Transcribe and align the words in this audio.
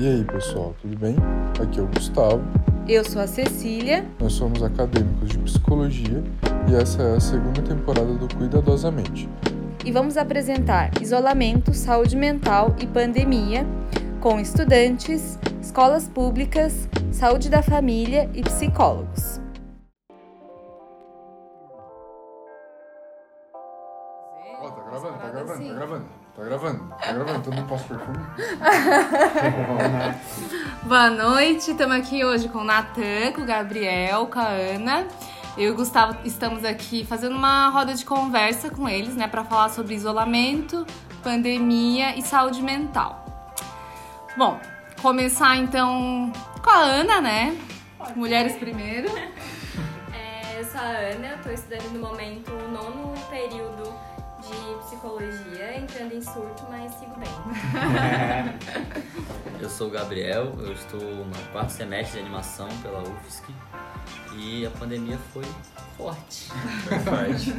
E 0.00 0.06
aí, 0.06 0.22
pessoal, 0.22 0.76
tudo 0.80 0.96
bem? 0.96 1.16
Aqui 1.60 1.80
é 1.80 1.82
o 1.82 1.88
Gustavo. 1.88 2.40
Eu 2.86 3.04
sou 3.04 3.20
a 3.20 3.26
Cecília. 3.26 4.06
Nós 4.20 4.32
somos 4.34 4.62
acadêmicos 4.62 5.30
de 5.30 5.38
psicologia 5.38 6.22
e 6.70 6.76
essa 6.76 7.02
é 7.02 7.16
a 7.16 7.20
segunda 7.20 7.60
temporada 7.62 8.14
do 8.14 8.32
Cuidadosamente. 8.36 9.28
E 9.84 9.90
vamos 9.90 10.16
apresentar 10.16 10.92
isolamento, 11.02 11.74
saúde 11.74 12.14
mental 12.14 12.76
e 12.80 12.86
pandemia 12.86 13.66
com 14.20 14.38
estudantes, 14.38 15.36
escolas 15.60 16.06
públicas, 16.06 16.88
saúde 17.10 17.50
da 17.50 17.60
família 17.60 18.30
e 18.32 18.42
psicólogos. 18.42 19.40
Gravando, 27.08 27.08
tá 27.08 27.12
gravando, 27.12 27.42
todo 27.44 27.54
mundo 27.54 27.68
passa 27.68 27.84
perfume. 27.84 28.18
Boa 30.82 31.10
noite, 31.10 31.70
estamos 31.70 31.96
aqui 31.96 32.24
hoje 32.24 32.48
com 32.48 32.58
o 32.58 32.64
Natan, 32.64 33.32
com 33.34 33.42
o 33.42 33.46
Gabriel, 33.46 34.26
com 34.26 34.38
a 34.38 34.48
Ana. 34.48 35.06
Eu 35.56 35.64
e 35.64 35.70
o 35.70 35.74
Gustavo 35.74 36.16
estamos 36.24 36.64
aqui 36.64 37.04
fazendo 37.04 37.34
uma 37.36 37.68
roda 37.70 37.94
de 37.94 38.04
conversa 38.04 38.70
com 38.70 38.88
eles, 38.88 39.14
né, 39.14 39.26
para 39.26 39.44
falar 39.44 39.70
sobre 39.70 39.94
isolamento, 39.94 40.86
pandemia 41.22 42.16
e 42.16 42.22
saúde 42.22 42.62
mental. 42.62 43.24
Bom, 44.36 44.60
começar 45.02 45.56
então 45.56 46.32
com 46.62 46.70
a 46.70 46.78
Ana, 46.78 47.20
né? 47.20 47.56
Mulheres 48.14 48.56
primeiro. 48.56 49.08
É, 50.10 50.60
eu 50.60 50.64
sou 50.64 50.80
a 50.80 50.84
Ana, 50.84 51.26
eu 51.28 51.38
tô 51.42 51.50
estudando 51.50 51.92
no 51.92 52.00
momento 52.00 52.50
o 52.50 52.68
nono 52.70 53.14
período 53.28 53.94
de 54.68 54.74
psicologia, 54.84 55.78
entrando 55.78 56.12
em 56.12 56.20
surto, 56.20 56.66
mas 56.68 56.92
sigo 56.94 57.14
bem. 57.16 57.28
Eu 59.60 59.68
sou 59.68 59.88
o 59.88 59.90
Gabriel, 59.90 60.54
eu 60.60 60.72
estou 60.72 61.00
no 61.00 61.34
quarto 61.50 61.70
semestre 61.70 62.20
de 62.20 62.26
animação 62.26 62.68
pela 62.80 63.00
UFSC 63.00 63.52
e 64.36 64.64
a 64.64 64.70
pandemia 64.70 65.18
foi 65.32 65.44
forte. 65.96 66.48
Foi 66.84 66.98
forte. 67.00 67.52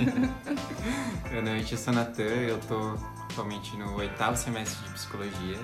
Boa 1.30 1.42
noite, 1.42 1.74
eu 1.74 1.78
sou 1.78 1.94
Natan, 1.94 2.24
eu 2.24 2.58
tô 2.62 2.98
atualmente 3.30 3.76
no 3.76 3.98
oitavo 3.98 4.38
semestre 4.38 4.82
de 4.86 4.94
psicologia. 4.94 5.58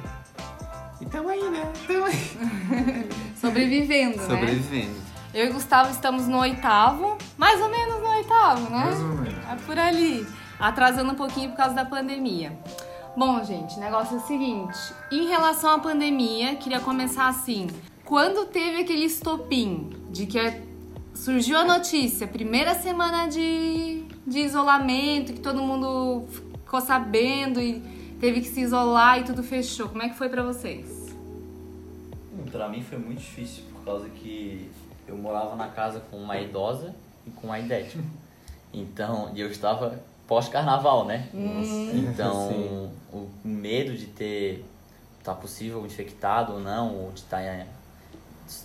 E 0.99 1.05
tamo 1.05 1.29
aí, 1.29 1.49
né? 1.49 1.71
Tamo 1.87 2.05
aí. 2.05 2.35
Sobrevivendo, 3.39 4.17
né? 4.17 4.27
Sobrevivendo. 4.27 5.01
Eu 5.33 5.47
e 5.47 5.49
o 5.49 5.53
Gustavo 5.53 5.89
estamos 5.89 6.27
no 6.27 6.39
oitavo, 6.39 7.17
mais 7.37 7.61
ou 7.61 7.69
menos 7.69 8.01
no 8.01 8.09
oitavo, 8.09 8.69
né? 8.69 8.85
Mais 8.85 8.99
ou 8.99 9.07
menos. 9.07 9.45
É 9.49 9.55
por 9.65 9.79
ali. 9.79 10.27
Atrasando 10.59 11.11
um 11.11 11.15
pouquinho 11.15 11.49
por 11.49 11.57
causa 11.57 11.75
da 11.75 11.85
pandemia. 11.85 12.57
Bom, 13.17 13.43
gente, 13.43 13.79
negócio 13.79 14.17
é 14.17 14.19
o 14.19 14.27
seguinte. 14.27 14.77
Em 15.11 15.27
relação 15.27 15.71
à 15.71 15.79
pandemia, 15.79 16.55
queria 16.55 16.79
começar 16.79 17.27
assim. 17.27 17.67
Quando 18.03 18.45
teve 18.45 18.81
aquele 18.81 19.05
estopim 19.05 19.89
de 20.09 20.25
que 20.25 20.37
surgiu 21.13 21.57
a 21.57 21.63
notícia, 21.63 22.27
primeira 22.27 22.75
semana 22.75 23.27
de, 23.27 24.03
de 24.27 24.39
isolamento, 24.39 25.33
que 25.33 25.39
todo 25.39 25.61
mundo 25.61 26.25
ficou 26.29 26.81
sabendo 26.81 27.61
e 27.61 27.81
teve 28.19 28.41
que 28.41 28.47
se 28.47 28.61
isolar 28.61 29.19
e 29.19 29.23
tudo 29.23 29.41
fechou. 29.41 29.87
Como 29.87 30.03
é 30.03 30.09
que 30.09 30.15
foi 30.15 30.29
pra 30.29 30.43
vocês? 30.43 31.15
Pra 32.51 32.67
mim 32.69 32.81
foi 32.81 32.97
muito 32.97 33.19
difícil, 33.19 33.63
por 33.71 33.83
causa 33.85 34.09
que 34.09 34.69
eu 35.07 35.17
morava 35.17 35.55
na 35.55 35.67
casa 35.69 35.99
com 36.11 36.17
uma 36.17 36.37
idosa 36.39 36.93
e 37.25 37.31
com 37.31 37.47
uma 37.47 37.59
idética. 37.59 38.03
Então, 38.73 39.31
e 39.33 39.39
eu 39.39 39.49
estava 39.49 40.03
pós-carnaval, 40.27 41.05
né? 41.05 41.27
Então, 41.33 42.49
Sim. 42.49 42.91
o 43.13 43.29
medo 43.43 43.95
de 43.95 44.07
ter, 44.07 44.65
tá 45.23 45.33
possível 45.33 45.85
infectado 45.85 46.53
ou 46.53 46.59
não, 46.59 46.95
ou 46.95 47.11
de 47.11 47.19
estar 47.19 47.41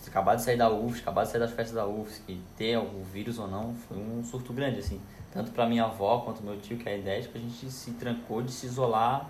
acabar 0.06 0.34
de 0.34 0.42
sair 0.42 0.56
da 0.56 0.70
UFSC, 0.70 1.00
acabar 1.02 1.24
de 1.24 1.30
sair 1.30 1.40
das 1.40 1.52
festas 1.52 1.74
da 1.74 1.86
UFSC, 1.86 2.22
e 2.28 2.40
ter 2.56 2.76
o 2.76 3.02
vírus 3.12 3.38
ou 3.38 3.48
não, 3.48 3.74
foi 3.88 3.96
um 3.96 4.22
surto 4.24 4.52
grande, 4.52 4.80
assim. 4.80 5.00
Tanto 5.32 5.52
pra 5.52 5.66
minha 5.66 5.84
avó 5.84 6.18
quanto 6.20 6.42
meu 6.42 6.60
tio, 6.60 6.76
que 6.76 6.88
é 6.88 6.98
idético, 6.98 7.38
a 7.38 7.40
gente 7.40 7.70
se 7.70 7.92
trancou 7.92 8.42
de 8.42 8.50
se 8.50 8.66
isolar 8.66 9.26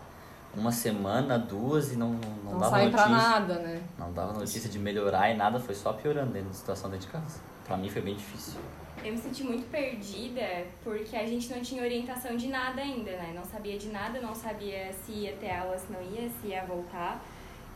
uma 0.57 0.73
semana, 0.73 1.39
duas, 1.39 1.93
e 1.93 1.97
não, 1.97 2.09
não, 2.13 2.31
não 2.45 2.53
Não 2.53 2.59
dava 2.59 2.83
notícia. 2.83 3.09
nada, 3.09 3.55
né? 3.61 3.83
Não 3.99 4.13
dava 4.13 4.33
notícia 4.33 4.69
de 4.69 4.79
melhorar 4.79 5.31
e 5.31 5.37
nada, 5.37 5.61
foi 5.61 5.75
só 5.75 5.93
piorando 5.93 6.33
dentro 6.33 6.49
da 6.49 6.55
situação 6.55 6.91
dentro 6.91 7.07
de 7.07 7.13
casa. 7.13 7.39
Pra 7.71 7.77
mim 7.77 7.89
foi 7.89 8.03
bem 8.03 8.17
difícil. 8.17 8.59
Eu 9.05 9.13
me 9.13 9.19
senti 9.19 9.45
muito 9.45 9.71
perdida 9.71 10.67
porque 10.83 11.15
a 11.15 11.25
gente 11.25 11.49
não 11.55 11.63
tinha 11.63 11.81
orientação 11.85 12.37
de 12.37 12.49
nada 12.49 12.83
ainda, 12.83 13.13
né? 13.13 13.33
Não 13.33 13.45
sabia 13.45 13.79
de 13.79 13.91
nada, 13.91 14.21
não 14.21 14.35
sabia 14.35 14.93
se 14.93 15.13
ia 15.13 15.37
ter 15.37 15.53
aula, 15.53 15.79
se 15.79 15.87
não 15.93 16.03
ia, 16.03 16.29
se 16.29 16.49
ia 16.49 16.65
voltar. 16.65 17.25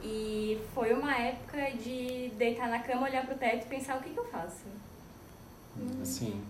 E 0.02 0.58
foi 0.74 0.92
uma 0.92 1.16
época 1.16 1.70
de 1.80 2.32
deitar 2.36 2.68
na 2.68 2.80
cama, 2.80 3.06
olhar 3.06 3.24
pro 3.24 3.36
teto 3.36 3.66
e 3.66 3.68
pensar 3.68 3.96
o 3.98 4.02
que, 4.02 4.10
que 4.10 4.18
eu 4.18 4.24
faço. 4.24 4.64
Assim, 6.02 6.42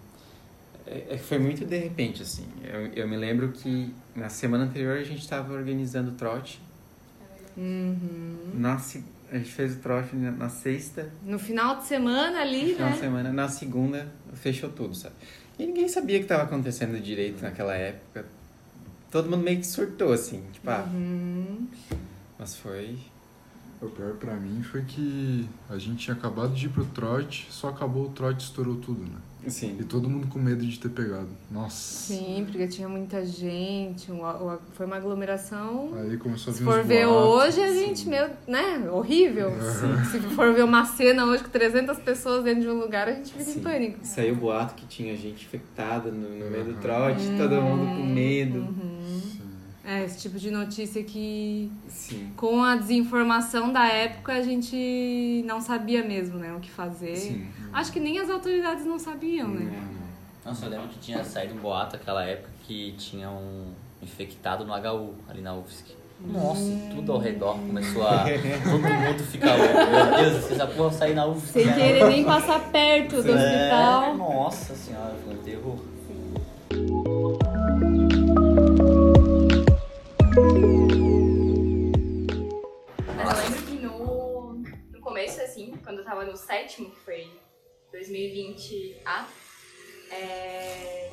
é, 0.87 1.05
é 1.11 1.17
que 1.19 1.23
foi 1.23 1.39
muito 1.39 1.67
de 1.67 1.77
repente, 1.77 2.23
assim. 2.23 2.49
Eu, 2.63 2.87
eu 2.95 3.07
me 3.07 3.19
lembro 3.19 3.53
que 3.53 3.95
na 4.17 4.31
semana 4.31 4.65
anterior 4.65 4.97
a 4.97 5.05
gente 5.05 5.29
tava 5.29 5.53
organizando 5.53 6.13
o 6.13 6.15
trote. 6.15 6.63
Uhum. 7.59 8.53
Na, 8.55 8.79
se- 8.79 9.05
a 9.33 9.37
gente 9.39 9.51
fez 9.53 9.75
o 9.75 9.79
trote 9.79 10.15
na, 10.17 10.49
sexta, 10.49 11.11
No 11.25 11.39
final 11.39 11.77
de 11.79 11.85
semana 11.87 12.41
ali, 12.41 12.75
final 12.75 12.89
de 12.91 12.95
né? 12.97 13.01
semana. 13.01 13.33
Na 13.33 13.49
segunda, 13.49 14.07
fechou 14.35 14.71
tudo, 14.71 14.95
sabe? 14.95 15.15
E 15.59 15.67
ninguém 15.67 15.89
sabia 15.89 16.19
o 16.19 16.21
que 16.23 16.27
tava 16.27 16.43
acontecendo 16.45 17.01
direito 17.01 17.43
naquela 17.43 17.75
época. 17.75 18.27
Todo 19.11 19.31
mundo 19.31 19.43
meio 19.45 19.59
que 19.59 19.67
surtou, 19.67 20.13
assim. 20.13 20.43
Tipo, 20.53 20.71
ah, 20.71 20.85
Uhum. 20.93 21.69
mas 22.39 22.57
foi... 22.57 22.99
O 23.83 23.89
pior 23.89 24.15
pra 24.15 24.35
mim 24.35 24.63
foi 24.63 24.83
que 24.83 25.47
a 25.69 25.77
gente 25.79 26.05
tinha 26.05 26.17
acabado 26.17 26.55
de 26.55 26.67
ir 26.67 26.69
pro 26.71 26.85
trote, 26.87 27.47
só 27.51 27.69
acabou 27.69 28.07
o 28.07 28.09
trote 28.11 28.43
e 28.45 28.49
estourou 28.49 28.77
tudo, 28.77 29.03
né? 29.03 29.19
Assim, 29.47 29.77
E 29.79 29.85
todo 29.85 30.09
mundo 30.09 30.27
com 30.29 30.39
medo 30.39 30.65
de 30.65 30.79
ter 30.79 30.89
pegado. 30.89 31.29
Nossa. 31.51 32.13
Sim, 32.15 32.45
porque 32.47 32.67
tinha 32.69 32.89
muita 32.89 33.25
gente, 33.25 34.11
uma- 34.11 34.59
foi 34.73 34.87
uma 34.87 34.97
aglomeração. 34.97 35.91
Aí 35.97 36.17
começou 36.17 36.51
a 36.51 36.55
vir 36.55 36.59
Se 36.59 36.65
for 36.65 36.83
ver 36.83 37.07
boatos. 37.07 37.45
hoje, 37.57 37.61
a 37.63 37.73
gente, 37.73 38.09
meu, 38.09 38.29
né? 38.47 38.89
Horrível. 38.91 39.53
Se 40.11 40.19
for 40.35 40.53
ver 40.55 40.65
uma 40.65 40.85
cena 40.85 41.25
hoje 41.27 41.43
com 41.45 41.51
300 41.51 41.99
pessoas 41.99 42.45
dentro 42.45 42.63
de 42.63 42.69
um 42.69 42.79
lugar, 42.79 43.09
a 43.09 43.13
gente 43.13 43.33
fica 43.33 43.43
em 43.51 43.55
Sim. 43.55 43.61
pânico. 43.61 43.99
Saiu 44.03 44.37
boato 44.37 44.75
que 44.75 44.87
tinha 44.87 45.17
gente 45.17 45.45
infectada 45.45 46.11
no, 46.11 46.29
no 46.29 46.51
meio 46.51 46.65
do 46.65 46.71
Uhum. 46.73 46.77
trote, 46.81 47.25
todo 47.37 47.61
mundo 47.63 47.97
com 47.97 48.07
medo. 48.07 48.59
Uhum. 48.61 48.94
Sim. 49.85 49.91
É, 49.91 50.05
esse 50.05 50.19
tipo 50.19 50.39
de 50.39 50.51
notícia 50.51 51.03
que, 51.03 51.71
Sim. 51.89 52.33
com 52.37 52.63
a 52.63 52.75
desinformação 52.77 53.73
da 53.73 53.87
época, 53.87 54.33
a 54.33 54.43
gente 54.43 55.45
não 55.47 55.61
sabia 55.61 56.03
mesmo, 56.03 56.39
né? 56.39 56.55
O 56.55 56.61
que 56.61 56.71
fazer. 56.71 57.17
Sim. 57.17 57.47
Acho 57.73 57.93
que 57.93 58.01
nem 58.01 58.19
as 58.19 58.31
autoridades 58.31 58.87
não 58.87 58.99
sabiam, 58.99 59.49
né? 59.49 59.71
Nossa, 60.45 60.67
eu 60.67 60.71
lembro 60.71 60.89
que 60.89 60.99
tinha 60.99 61.23
saído 61.25 61.55
um 61.55 61.59
boato 61.59 61.97
naquela 61.97 62.25
época 62.25 62.51
que 62.67 62.95
tinha 62.99 63.31
um 63.31 63.73
infectado 64.03 64.65
no 64.65 64.73
HU 64.75 65.15
ali 65.29 65.41
na 65.43 65.55
UFSC. 65.55 65.95
Nossa, 66.21 66.63
e 66.63 66.91
tudo 66.95 67.13
ao 67.13 67.19
redor 67.19 67.55
começou 67.55 68.07
a. 68.07 68.25
Todo 68.65 68.83
mundo 68.83 69.23
ficar 69.25 69.57
louco. 69.57 69.75
Meu 69.75 70.17
Deus, 70.31 70.45
vocês 70.45 70.59
já 70.59 70.65
vão 70.65 70.91
sair 70.91 71.15
na 71.15 71.27
UFSC. 71.27 71.53
Sem 71.53 71.67
né? 71.67 71.75
querer 71.75 72.07
nem 72.07 72.25
passar 72.25 72.61
perto 72.71 73.23
do 73.23 73.33
É, 73.33 73.35
hospital. 73.35 74.17
Nossa 74.17 74.75
senhora, 74.75 75.15
foi 75.25 75.35
um 75.35 75.39
terror. 75.39 75.79
Mas 76.71 78.24
tava 86.15 86.25
no 86.25 86.37
sétimo, 86.37 86.91
que 86.91 87.01
foi 87.01 87.29
2020A, 87.93 89.27
é, 90.13 91.13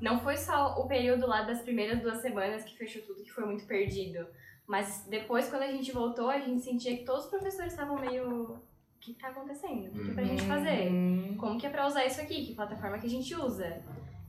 não 0.00 0.20
foi 0.20 0.36
só 0.36 0.74
o 0.78 0.86
período 0.86 1.26
lá 1.26 1.42
das 1.42 1.62
primeiras 1.62 2.00
duas 2.00 2.20
semanas 2.20 2.62
que 2.62 2.76
fechou 2.76 3.00
tudo, 3.02 3.22
que 3.22 3.32
foi 3.32 3.46
muito 3.46 3.64
perdido. 3.64 4.26
Mas 4.66 5.06
depois, 5.08 5.48
quando 5.48 5.62
a 5.62 5.72
gente 5.72 5.90
voltou, 5.90 6.28
a 6.28 6.38
gente 6.38 6.60
sentia 6.62 6.96
que 6.96 7.04
todos 7.04 7.24
os 7.24 7.30
professores 7.30 7.72
estavam 7.72 7.96
meio. 7.98 8.52
O 8.52 9.04
que 9.04 9.14
tá 9.14 9.28
acontecendo? 9.28 9.88
O 9.88 10.04
que 10.04 10.10
é 10.10 10.14
pra 10.14 10.24
gente 10.24 10.42
fazer? 10.44 10.92
Hum. 10.92 11.36
Como 11.36 11.58
que 11.58 11.66
é 11.66 11.70
pra 11.70 11.88
usar 11.88 12.04
isso 12.04 12.20
aqui? 12.20 12.46
Que 12.46 12.54
plataforma 12.54 12.98
que 12.98 13.06
a 13.06 13.10
gente 13.10 13.34
usa? 13.34 13.82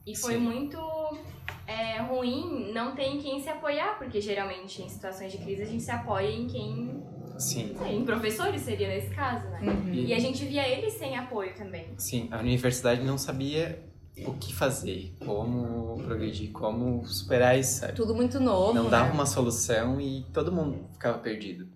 E 0.05 0.17
foi 0.17 0.33
Sim. 0.33 0.39
muito 0.39 0.79
é, 1.67 2.01
ruim 2.01 2.71
não 2.73 2.95
ter 2.95 3.03
em 3.03 3.19
quem 3.19 3.39
se 3.39 3.49
apoiar, 3.49 3.97
porque 3.99 4.19
geralmente 4.19 4.81
em 4.81 4.89
situações 4.89 5.31
de 5.31 5.37
crise 5.37 5.61
a 5.61 5.65
gente 5.65 5.83
se 5.83 5.91
apoia 5.91 6.29
em 6.29 6.47
quem. 6.47 7.03
Sim. 7.37 7.75
Em 7.89 8.05
professores 8.05 8.61
seria 8.61 8.87
nesse 8.87 9.09
caso, 9.09 9.47
né? 9.49 9.59
Uhum. 9.61 9.93
E 9.93 10.13
a 10.13 10.19
gente 10.19 10.45
via 10.45 10.67
eles 10.67 10.93
sem 10.93 11.17
apoio 11.17 11.53
também. 11.55 11.87
Sim, 11.97 12.27
a 12.31 12.39
universidade 12.39 13.01
não 13.03 13.17
sabia 13.17 13.83
o 14.25 14.33
que 14.33 14.53
fazer, 14.53 15.15
como 15.25 16.01
progredir, 16.03 16.51
como 16.51 17.05
superar 17.05 17.57
isso, 17.57 17.79
sabe? 17.79 17.93
Tudo 17.93 18.13
muito 18.13 18.39
novo. 18.39 18.73
Não 18.73 18.89
dava 18.89 19.07
né? 19.07 19.13
uma 19.13 19.25
solução 19.25 19.99
e 19.99 20.23
todo 20.31 20.51
mundo 20.51 20.87
ficava 20.93 21.17
perdido. 21.17 21.67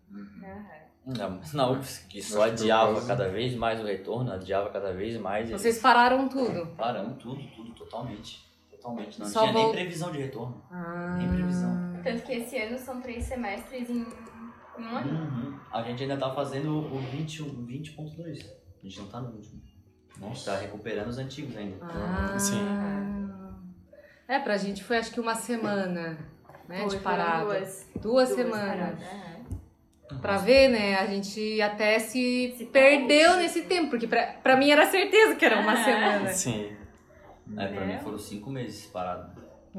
Mais 1.06 1.54
na 1.54 1.70
UFSC, 1.72 2.06
que 2.10 2.22
só 2.22 2.44
adiava 2.44 3.02
cada 3.06 3.30
vez 3.30 3.56
mais 3.56 3.80
o 3.80 3.86
retorno, 3.86 4.30
adiava 4.30 4.70
cada 4.70 4.92
vez 4.92 5.18
mais. 5.18 5.50
Vocês 5.50 5.80
pararam 5.80 6.28
tudo. 6.28 6.68
Paramos 6.76 7.18
tudo, 7.18 7.42
tudo, 7.56 7.72
totalmente. 7.72 8.46
Totalmente. 8.70 9.18
Não 9.18 9.26
Só 9.26 9.42
tinha 9.42 9.54
nem 9.54 9.64
vol- 9.64 9.72
previsão 9.72 10.12
de 10.12 10.18
retorno. 10.18 10.62
Ah. 10.70 11.16
Nem 11.18 11.30
previsão. 11.30 11.88
Tanto 12.04 12.24
que 12.24 12.34
esse 12.34 12.58
ano 12.58 12.78
são 12.78 13.02
três 13.02 13.24
semestres 13.24 13.90
em, 13.90 14.06
um 14.78 14.96
ano. 14.98 15.12
Uhum. 15.12 15.60
A 15.72 15.82
gente 15.84 16.04
ainda 16.04 16.18
tá 16.18 16.34
fazendo 16.34 16.78
o 16.78 17.00
21 17.00 17.66
20.2. 17.66 18.46
A 18.84 18.88
gente 18.88 19.00
não 19.00 19.08
tá 19.08 19.20
no 19.22 19.30
último. 19.36 19.62
A 20.22 20.26
gente 20.28 20.46
tá 20.46 20.58
recuperando 20.58 21.08
os 21.08 21.18
antigos 21.18 21.56
ainda. 21.58 21.78
Ah, 21.82 22.38
Sim. 22.40 22.58
É, 24.28 24.40
pra 24.40 24.58
gente 24.58 24.84
foi 24.84 24.98
acho 24.98 25.12
que 25.12 25.20
uma 25.20 25.36
semana, 25.36 26.18
né, 26.68 26.80
Foi, 26.82 26.90
de 26.90 26.98
parada. 27.04 27.46
Duas, 27.46 27.90
Duas 28.02 28.02
duas 28.02 28.30
semanas. 28.30 29.00
paradas, 29.00 29.04
é. 29.04 29.38
Pra 30.22 30.38
ver, 30.38 30.70
né? 30.70 30.96
A 30.96 31.06
gente 31.06 31.62
até 31.62 32.00
se, 32.00 32.56
Se 32.58 32.66
perdeu 32.66 33.08
perde. 33.32 33.38
nesse 33.44 33.62
tempo, 33.64 33.90
porque 33.90 34.08
pra, 34.08 34.28
pra 34.42 34.56
mim 34.58 34.70
era 34.70 34.86
certeza 34.86 35.36
que 35.36 35.46
era 35.46 35.60
uma 35.60 35.74
Ah. 35.74 35.84
semana. 35.84 36.30
Sim. 36.30 36.72
É, 37.58 37.68
pra 37.68 37.82
É. 37.84 37.86
mim 37.86 38.00
foram 38.00 38.18
cinco 38.18 38.50
meses 38.50 38.86
parados. 38.88 39.32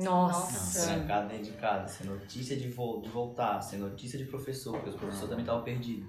Nossa. 0.04 0.86
Trancado 0.86 1.28
dentro 1.28 1.52
de 1.52 1.58
casa, 1.58 1.88
sem 1.88 2.06
notícia 2.06 2.56
de, 2.56 2.68
vo 2.68 3.00
de 3.00 3.08
voltar, 3.08 3.60
sem 3.60 3.78
notícia 3.78 4.18
de 4.18 4.24
professor, 4.24 4.72
porque 4.74 4.90
os 4.90 4.96
professores 4.96 5.28
também 5.28 5.44
estavam 5.44 5.62
perdidos. 5.64 6.08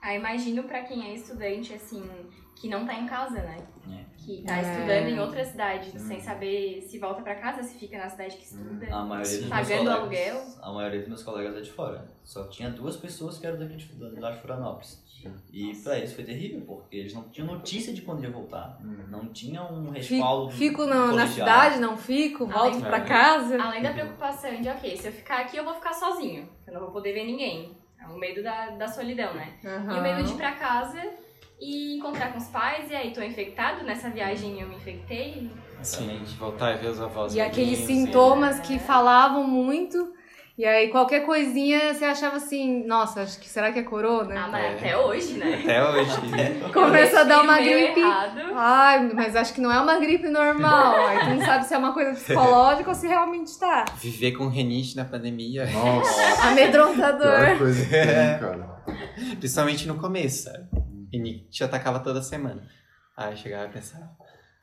Ah, 0.00 0.14
imagino 0.14 0.64
pra 0.64 0.82
quem 0.82 1.04
é 1.10 1.14
estudante, 1.14 1.72
assim, 1.74 2.08
que 2.54 2.68
não 2.68 2.86
tá 2.86 2.94
em 2.94 3.06
casa, 3.06 3.42
né? 3.42 3.66
É. 3.90 4.04
Que 4.26 4.42
tá 4.42 4.58
É. 4.58 4.60
estudando 4.62 5.06
em 5.08 5.20
outra 5.20 5.44
cidade, 5.44 5.92
Hum. 5.94 5.98
sem 6.00 6.20
saber 6.20 6.82
se 6.82 6.98
volta 6.98 7.22
pra 7.22 7.36
casa, 7.36 7.62
se 7.62 7.78
fica 7.78 7.96
na 7.96 8.08
cidade 8.08 8.36
que 8.36 8.42
estuda. 8.44 8.86
A 8.92 9.04
maioria 9.04 9.48
Pagando 9.48 9.68
colegas, 9.78 9.94
aluguel. 10.00 10.42
A 10.60 10.72
maioria 10.72 10.98
dos 11.00 11.08
meus 11.08 11.22
colegas 11.22 11.56
é 11.56 11.60
de 11.60 11.70
fora. 11.70 12.08
Só 12.24 12.48
tinha 12.48 12.68
duas 12.70 12.96
pessoas 12.96 13.38
que 13.38 13.46
eram 13.46 13.58
daqui 13.58 13.76
de, 13.76 14.20
lá 14.20 14.32
de 14.32 14.40
Florianópolis. 14.40 15.06
E 15.52 15.74
pra 15.82 15.96
eles 15.98 16.12
foi 16.12 16.22
terrível, 16.24 16.60
porque 16.66 16.96
eles 16.96 17.12
não 17.14 17.22
tinham 17.30 17.46
notícia 17.48 17.92
de 17.92 18.02
quando 18.02 18.22
ia 18.22 18.30
voltar. 18.30 18.78
Não 19.08 19.26
tinham 19.28 19.72
um 19.72 19.90
respaldo. 19.90 20.50
Fico 20.52 20.84
na, 20.86 21.12
na 21.12 21.26
cidade, 21.26 21.78
não 21.80 21.96
fico, 21.96 22.46
volto 22.46 22.74
Além- 22.76 22.80
pra 22.80 23.00
casa. 23.00 23.60
Além 23.62 23.82
da 23.82 23.92
preocupação 23.92 24.60
de, 24.60 24.68
ok, 24.68 24.96
se 24.96 25.06
eu 25.08 25.12
ficar 25.12 25.38
aqui 25.42 25.56
eu 25.56 25.64
vou 25.64 25.74
ficar 25.74 25.92
sozinho. 25.94 26.48
Eu 26.66 26.74
não 26.74 26.80
vou 26.80 26.90
poder 26.90 27.12
ver 27.12 27.24
ninguém. 27.24 27.76
É 28.00 28.06
o 28.08 28.16
medo 28.18 28.42
da, 28.42 28.70
da 28.70 28.86
solidão, 28.88 29.34
né? 29.34 29.54
E 29.64 29.98
o 29.98 30.02
medo 30.02 30.22
de 30.24 30.32
ir 30.32 30.36
pra 30.36 30.52
casa 30.52 31.00
e 31.60 31.96
encontrar 31.96 32.32
com 32.32 32.38
os 32.38 32.48
pais, 32.48 32.90
e 32.90 32.94
aí, 32.94 33.10
tô 33.12 33.22
infectado, 33.22 33.84
nessa 33.84 34.10
viagem 34.10 34.60
eu 34.60 34.68
me 34.68 34.76
infectei. 34.76 35.50
Sim, 35.82 36.20
de 36.24 36.34
voltar 36.36 36.74
e 36.74 36.78
ver 36.78 36.88
os 36.88 37.00
avós. 37.00 37.34
E 37.34 37.40
aqueles 37.40 37.78
sintomas 37.80 38.60
que 38.60 38.78
falavam 38.78 39.44
muito. 39.44 40.14
E 40.58 40.64
aí 40.64 40.88
qualquer 40.88 41.20
coisinha 41.26 41.92
você 41.92 42.06
achava 42.06 42.36
assim, 42.36 42.86
nossa, 42.86 43.20
acho 43.20 43.38
que 43.38 43.46
será 43.46 43.70
que 43.70 43.78
é 43.78 43.82
corona? 43.82 44.44
Ah, 44.46 44.48
mas 44.48 44.64
É. 44.64 44.70
até 44.74 44.96
hoje, 44.96 45.34
né? 45.34 45.60
Até 45.62 45.86
hoje. 45.90 46.10
Começa 46.72 47.20
a 47.20 47.24
dar 47.24 47.42
uma 47.42 47.58
gripe. 47.58 48.00
errado. 48.00 48.40
Ai, 48.54 49.10
mas 49.12 49.36
acho 49.36 49.52
que 49.52 49.60
não 49.60 49.70
é 49.70 49.78
uma 49.78 49.98
gripe 49.98 50.28
normal. 50.30 50.94
Aí 51.08 51.18
tu 51.18 51.26
não 51.34 51.44
sabe 51.44 51.66
se 51.66 51.74
é 51.74 51.78
uma 51.78 51.92
coisa 51.92 52.12
psicológica 52.12 52.88
ou 52.88 52.94
se 52.94 53.06
realmente 53.06 53.58
tá. 53.58 53.84
Viver 53.98 54.32
com 54.32 54.48
renite 54.48 54.96
na 54.96 55.04
pandemia, 55.04 55.66
Nossa, 55.70 56.48
Amedrontador. 56.48 57.36
pior 57.44 57.58
coisa 57.58 57.84
que 57.84 57.90
tem, 57.90 58.38
cara. 58.40 58.82
principalmente 59.38 59.86
no 59.86 59.96
começo, 59.96 60.44
sabe? 60.44 60.64
Renite 61.16 61.48
te 61.50 61.64
atacava 61.64 62.00
toda 62.00 62.20
semana. 62.22 62.62
Aí 63.16 63.36
chegava 63.36 63.66
e 63.66 63.70
pensava, 63.70 64.10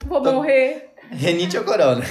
Vou 0.06 0.22
morrer. 0.24 0.94
renite 1.12 1.58
ou 1.58 1.64
corona? 1.64 2.04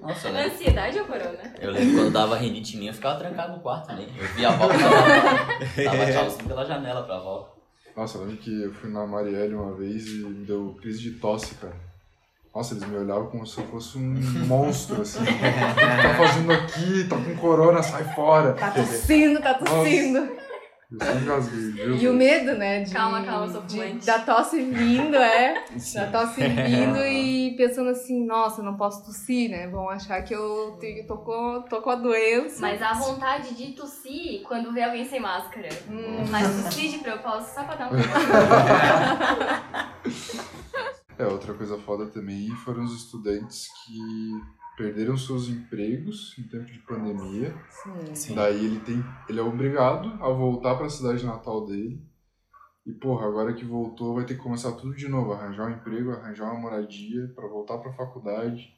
Nossa, 0.00 0.28
eu 0.28 0.32
lembro, 0.34 0.52
Ansiedade 0.52 0.98
ou 0.98 1.04
corona? 1.06 1.54
eu 1.60 1.70
lembro 1.70 1.94
quando 1.96 2.12
dava 2.12 2.36
rinite 2.36 2.76
em 2.76 2.80
mim, 2.80 2.86
eu 2.88 2.94
ficava 2.94 3.18
trancado 3.18 3.54
no 3.54 3.60
quarto 3.60 3.90
ali. 3.90 4.12
Eu 4.16 4.26
via 4.28 4.48
a 4.48 4.52
avó 4.52 4.68
tava, 4.68 5.84
tava 5.84 6.12
tchauzinho 6.12 6.44
pela 6.48 6.64
janela 6.64 7.02
pra 7.02 7.16
avó. 7.16 7.56
Nossa, 7.96 8.18
eu 8.18 8.22
lembro 8.22 8.36
que 8.36 8.62
eu 8.62 8.72
fui 8.74 8.90
na 8.90 9.06
Marielle 9.06 9.54
uma 9.54 9.74
vez 9.74 10.06
e 10.06 10.18
me 10.18 10.44
deu 10.46 10.76
crise 10.80 11.00
de 11.00 11.10
tosse, 11.12 11.54
cara. 11.56 11.74
Nossa, 12.54 12.74
eles 12.74 12.86
me 12.88 12.96
olhavam 12.96 13.26
como 13.26 13.46
se 13.46 13.58
eu 13.58 13.66
fosse 13.66 13.98
um 13.98 14.14
monstro, 14.46 15.02
assim. 15.02 15.20
O 15.22 15.26
que 15.26 15.32
tá 15.32 16.14
fazendo 16.16 16.52
aqui? 16.52 17.08
Tá 17.08 17.16
com 17.16 17.36
corona, 17.36 17.82
sai 17.82 18.04
fora. 18.14 18.52
Tá 18.54 18.70
tossindo, 18.70 19.40
tá 19.40 19.54
tossindo. 19.54 20.18
Eu 20.18 20.26
viu? 20.26 20.47
E 20.90 22.08
o 22.08 22.14
medo, 22.14 22.56
né? 22.56 22.82
De, 22.82 22.94
Calma, 22.94 23.22
calma, 23.22 23.52
sou 23.52 23.60
de-. 23.62 23.98
Da 24.06 24.20
tosse 24.20 24.62
vindo, 24.62 25.16
é. 25.16 25.66
Sim. 25.76 25.98
Da 25.98 26.06
tosse 26.06 26.40
vindo 26.40 27.04
e 27.04 27.54
pensando 27.58 27.90
assim, 27.90 28.24
nossa, 28.24 28.62
eu 28.62 28.64
não 28.64 28.74
posso 28.74 29.04
tossir, 29.04 29.50
né? 29.50 29.68
Vão 29.68 29.90
achar 29.90 30.22
que 30.22 30.34
eu 30.34 30.78
tenho, 30.80 31.06
tô, 31.06 31.18
com, 31.18 31.62
tô 31.68 31.82
com 31.82 31.90
a 31.90 31.94
doença. 31.94 32.62
Mas 32.62 32.80
a 32.80 32.94
vontade 32.94 33.54
de 33.54 33.72
tossir 33.72 34.42
quando 34.44 34.72
vê 34.72 34.82
alguém 34.82 35.04
sem 35.04 35.20
máscara. 35.20 35.68
Hum. 35.90 36.24
Mas 36.30 36.64
tossir 36.64 36.90
de 36.90 36.96
propósito 36.98 37.54
só 37.54 37.64
pra 37.64 37.74
dar 37.74 37.92
um 37.92 37.96
É, 41.18 41.26
outra 41.26 41.52
coisa 41.52 41.76
foda 41.80 42.06
também 42.06 42.48
foram 42.64 42.84
os 42.84 42.94
estudantes 42.94 43.66
que 43.84 43.98
perderam 44.78 45.18
seus 45.18 45.48
empregos 45.48 46.34
em 46.38 46.44
tempo 46.44 46.66
de 46.66 46.78
pandemia. 46.78 47.52
Sim. 47.68 48.14
Sim. 48.14 48.34
Daí 48.36 48.64
ele 48.64 48.78
tem, 48.80 49.04
ele 49.28 49.40
é 49.40 49.42
obrigado 49.42 50.08
a 50.22 50.28
voltar 50.30 50.76
para 50.76 50.86
a 50.86 50.90
cidade 50.90 51.26
natal 51.26 51.66
dele. 51.66 52.00
E 52.86 52.92
porra, 52.92 53.26
agora 53.26 53.52
que 53.52 53.64
voltou, 53.64 54.14
vai 54.14 54.24
ter 54.24 54.34
que 54.36 54.40
começar 54.40 54.72
tudo 54.72 54.94
de 54.94 55.08
novo, 55.08 55.32
arranjar 55.32 55.66
um 55.66 55.72
emprego, 55.72 56.12
arranjar 56.12 56.44
uma 56.44 56.60
moradia 56.60 57.30
para 57.34 57.46
voltar 57.48 57.76
para 57.78 57.90
a 57.90 57.94
faculdade. 57.94 58.72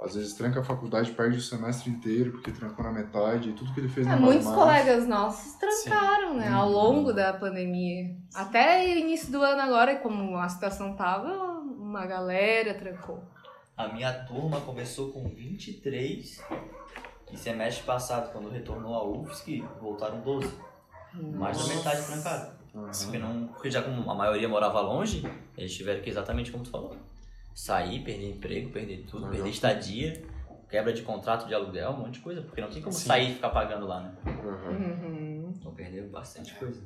Às 0.00 0.14
vezes 0.14 0.34
tranca 0.34 0.60
a 0.60 0.64
faculdade, 0.64 1.10
perde 1.10 1.38
o 1.38 1.40
semestre 1.40 1.90
inteiro 1.90 2.30
porque 2.30 2.52
trancou 2.52 2.84
na 2.84 2.92
metade, 2.92 3.48
e 3.48 3.52
tudo 3.54 3.74
que 3.74 3.80
ele 3.80 3.88
fez 3.88 4.06
É, 4.06 4.10
não 4.10 4.20
muitos 4.20 4.44
mais. 4.46 4.56
colegas 4.56 5.08
nossos 5.08 5.54
trancaram, 5.54 6.36
né? 6.36 6.48
Ao 6.52 6.70
longo 6.70 7.12
da 7.12 7.32
pandemia. 7.32 8.14
Até 8.32 8.96
início 8.96 9.32
do 9.32 9.42
ano 9.42 9.60
agora, 9.60 9.96
como 9.96 10.36
a 10.36 10.48
situação 10.48 10.94
tava, 10.94 11.32
uma 11.62 12.06
galera 12.06 12.74
trancou. 12.74 13.24
A 13.78 13.86
minha 13.86 14.12
turma 14.24 14.60
começou 14.60 15.12
com 15.12 15.28
23 15.28 16.42
e 17.32 17.36
semestre 17.36 17.84
passado, 17.84 18.32
quando 18.32 18.50
retornou 18.50 18.92
à 18.92 19.04
UFSC, 19.08 19.62
voltaram 19.80 20.20
12. 20.20 20.52
Mais 21.14 21.56
da 21.56 21.74
metade 21.76 22.04
trancada. 22.04 22.58
Aham. 22.74 22.90
Porque, 22.90 23.18
não, 23.18 23.46
porque 23.46 23.70
já 23.70 23.80
como 23.80 24.10
a 24.10 24.14
maioria 24.16 24.48
morava 24.48 24.80
longe, 24.80 25.22
eles 25.56 25.72
tiveram 25.76 26.02
que 26.02 26.10
exatamente 26.10 26.50
como 26.50 26.64
tu 26.64 26.70
falou. 26.70 26.96
Sair, 27.54 28.02
perder 28.02 28.30
emprego, 28.32 28.70
perder 28.70 29.04
tudo, 29.08 29.26
Aham. 29.26 29.34
perder 29.34 29.50
estadia, 29.50 30.24
quebra 30.68 30.92
de 30.92 31.02
contrato 31.02 31.46
de 31.46 31.54
aluguel, 31.54 31.90
um 31.90 31.98
monte 31.98 32.14
de 32.14 32.20
coisa. 32.20 32.42
Porque 32.42 32.60
não 32.60 32.70
tem 32.70 32.82
como 32.82 32.92
Sim. 32.92 33.06
sair 33.06 33.30
e 33.30 33.34
ficar 33.34 33.50
pagando 33.50 33.86
lá, 33.86 34.00
né? 34.00 34.12
Uhum. 34.26 35.54
Então 35.56 35.72
perderam 35.72 36.08
bastante 36.08 36.52
coisa. 36.56 36.82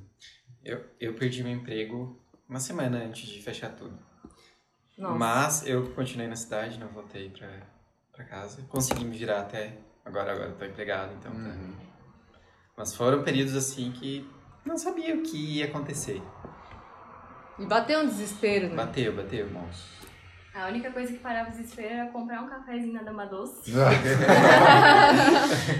Eu, 0.63 0.85
eu 1.01 1.15
perdi 1.15 1.43
meu 1.43 1.53
emprego 1.55 2.23
uma 2.47 2.61
semana 2.61 2.99
antes 2.99 3.27
de 3.31 3.43
fechar 3.43 3.71
tudo. 3.75 4.12
Nossa. 5.03 5.19
Mas 5.19 5.67
eu 5.67 5.91
continuei 5.91 6.29
na 6.29 6.37
cidade, 6.37 6.79
não 6.79 6.87
voltei 6.87 7.29
pra, 7.29 7.49
pra 8.13 8.25
casa. 8.25 8.63
Consegui 8.69 9.05
me 9.05 9.19
virar 9.19 9.41
até. 9.41 9.73
Agora, 10.05 10.31
agora 10.31 10.51
eu 10.51 10.55
tô 10.57 10.65
empregado, 10.65 11.13
então 11.19 11.33
tá. 11.33 11.39
Uhum. 11.41 11.75
Mas 12.77 12.95
foram 12.95 13.25
períodos 13.25 13.57
assim 13.57 13.91
que 13.91 14.25
não 14.65 14.79
sabia 14.79 15.17
o 15.17 15.23
que 15.23 15.59
ia 15.59 15.65
acontecer. 15.65 16.23
E 17.59 17.67
bateu 17.67 17.99
um 18.01 18.07
desespero, 18.07 18.69
né? 18.69 18.77
Bateu, 18.77 19.13
bateu. 19.15 19.49
A 20.55 20.69
única 20.69 20.93
coisa 20.93 21.13
que 21.13 21.19
parava 21.19 21.49
o 21.49 21.51
desespero 21.51 21.95
era 21.95 22.07
comprar 22.11 22.41
um 22.43 22.49
cafezinho 22.49 22.93
na 22.93 23.03
Dama 23.03 23.27
Doce. 23.27 23.73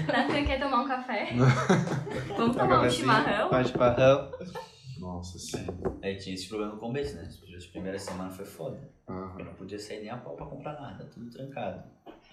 Nathan 0.05 0.45
quer 0.45 0.59
tomar 0.59 0.81
um 0.81 0.87
café? 0.87 1.29
Vamos 2.35 2.57
tomar 2.57 2.81
um 2.81 2.89
chimarrão? 2.89 3.49
Um 3.49 3.63
chimarrão. 3.63 4.31
Nossa, 5.03 5.37
sim. 5.37 5.65
Aí 6.01 6.15
tinha 6.15 6.33
esse 6.33 6.47
problema 6.47 6.73
no 6.73 6.79
começo, 6.79 7.15
né? 7.17 7.27
As 7.55 7.65
primeiras 7.67 8.01
semanas 8.03 8.35
foi 8.35 8.45
foda. 8.45 8.79
Aham. 9.09 9.35
Eu 9.39 9.45
não 9.45 9.53
podia 9.53 9.77
sair 9.77 9.99
nem 9.99 10.09
a 10.09 10.17
pau 10.17 10.35
pra 10.35 10.45
comprar 10.45 10.79
nada, 10.79 11.03
tudo 11.13 11.29
trancado. 11.29 11.83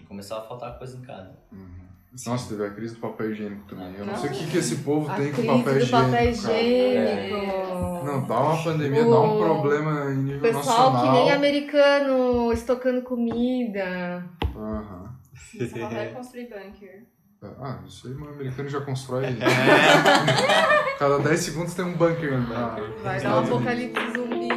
E 0.01 0.05
começava 0.05 0.45
a 0.45 0.49
faltar 0.49 0.79
coisa 0.79 0.97
em 0.97 1.03
casa. 1.03 1.37
Uhum. 1.53 1.91
Nossa, 2.27 2.49
teve 2.49 2.65
a 2.65 2.71
crise 2.71 2.95
do 2.95 3.01
papel 3.01 3.33
higiênico 3.33 3.69
também. 3.69 3.95
Eu 3.97 4.07
não 4.07 4.17
sei 4.17 4.31
o 4.31 4.33
que, 4.33 4.51
que 4.51 4.59
esse 4.59 4.77
povo 4.79 5.11
A 5.11 5.15
tem 5.17 5.33
com 5.33 5.45
papel 5.47 5.63
do 5.75 5.79
higiênico. 5.81 6.11
papel 6.11 6.31
higiênico. 6.31 8.05
Não, 8.05 8.27
dá 8.27 8.41
uma 8.41 8.65
pandemia, 8.65 9.07
O 9.07 9.11
dá 9.11 9.21
um 9.21 9.39
problema 9.39 10.13
em 10.13 10.17
nível 10.19 10.41
Pessoal 10.41 10.93
nacional. 10.93 11.03
que 11.03 11.21
nem 11.21 11.33
americano 11.33 12.53
estocando 12.53 13.03
comida. 13.03 14.25
Aham. 14.57 15.19
Só 15.35 15.77
faltaram 15.77 16.15
construir 16.15 16.49
bunker. 16.49 17.07
Ah, 17.43 17.79
isso 17.87 18.07
aí, 18.07 18.13
o 18.15 18.29
americano 18.29 18.69
já 18.69 18.81
constrói. 18.83 19.25
Cada 20.99 21.19
10 21.21 21.41
segundos 21.41 21.73
tem 21.75 21.85
um 21.85 21.97
bunker. 21.97 22.39
na- 22.49 22.77
Vai 23.03 23.15
nos 23.15 23.23
dar 23.23 23.37
um 23.37 23.45
apocalipse 23.45 24.13
zumbi. 24.15 24.51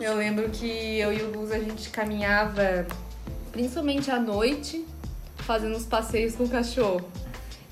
Eu 0.00 0.16
lembro 0.16 0.48
que 0.50 0.98
eu 0.98 1.12
e 1.12 1.22
o 1.22 1.30
Luz 1.38 1.52
a 1.52 1.58
gente 1.58 1.90
caminhava 1.90 2.86
principalmente 3.52 4.10
à 4.10 4.18
noite, 4.18 4.84
fazendo 5.38 5.76
uns 5.76 5.84
passeios 5.84 6.34
com 6.34 6.44
o 6.44 6.48
cachorro. 6.48 7.02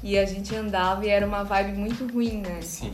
E 0.02 0.18
a 0.18 0.24
gente 0.24 0.54
andava 0.54 1.04
e 1.04 1.08
era 1.08 1.26
uma 1.26 1.42
vibe 1.42 1.72
muito 1.76 2.06
ruim, 2.10 2.40
né? 2.42 2.60
Sim. 2.62 2.92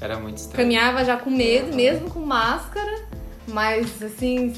Era 0.00 0.18
muito 0.18 0.38
estranho. 0.38 0.56
Caminhava 0.64 1.04
já 1.04 1.16
com 1.16 1.30
medo, 1.30 1.74
mesmo 1.74 2.10
com 2.10 2.20
máscara, 2.20 3.07
mas 3.48 4.02
assim, 4.02 4.54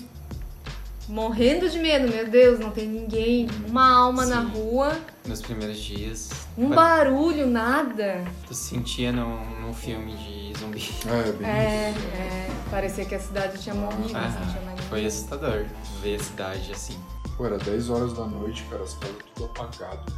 morrendo 1.09 1.69
de 1.69 1.79
medo, 1.79 2.09
meu 2.09 2.29
Deus, 2.29 2.59
não 2.61 2.71
tem 2.71 2.87
ninguém, 2.89 3.49
uma 3.69 3.89
alma 3.91 4.25
na 4.27 4.43
Sim. 4.43 4.51
rua, 4.53 4.97
Nos 5.27 5.41
primeiros 5.41 5.79
dias. 5.79 6.31
um 6.57 6.69
barulho, 6.71 7.47
nada. 7.47 8.25
Tu 8.47 8.55
se 8.55 8.71
sentia 8.71 9.11
num, 9.13 9.39
num 9.61 9.75
filme 9.75 10.15
de 10.17 10.53
zumbi. 10.59 10.91
É, 11.07 11.33
bem 11.33 11.49
É, 11.49 11.91
é, 12.17 12.51
parecia 12.71 13.05
que 13.05 13.15
a 13.15 13.21
cidade 13.21 13.59
tinha 13.59 13.75
morrido, 13.75 14.17
Ah, 14.17 14.27
assim, 14.27 14.51
tinha 14.53 14.63
mais 14.65 14.81
Foi 14.85 15.07
assustador 15.07 15.65
ver 16.03 16.17
a 16.17 16.23
cidade 16.23 16.73
assim. 16.73 16.99
Pô, 17.37 17.47
era 17.47 17.57
10 17.59 17.89
horas 17.91 18.13
da 18.13 18.27
noite, 18.27 18.63
cara, 18.71 18.83
as 18.83 18.95
casas 18.95 19.17
tudo 19.35 19.47
apagado. 19.47 20.13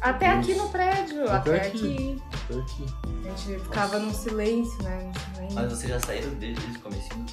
Até 0.00 0.32
Deus. 0.32 0.38
aqui 0.44 0.54
no 0.54 0.68
prédio, 0.70 1.24
Até 1.30 1.56
até, 1.56 1.66
aqui. 1.68 1.76
aqui. 1.76 2.22
Até 2.44 2.60
aqui. 2.60 2.86
A 3.24 3.28
gente 3.36 3.60
ficava 3.64 3.98
num 3.98 4.14
silêncio, 4.14 4.80
né? 4.84 5.02
Num 5.12 5.34
silêncio. 5.34 5.54
Mas 5.56 5.72
vocês 5.72 5.90
já 5.90 6.00
saíram 6.00 6.30
desde, 6.34 6.60
desde 6.60 6.78
o 6.78 6.82
comecinho? 6.82 7.26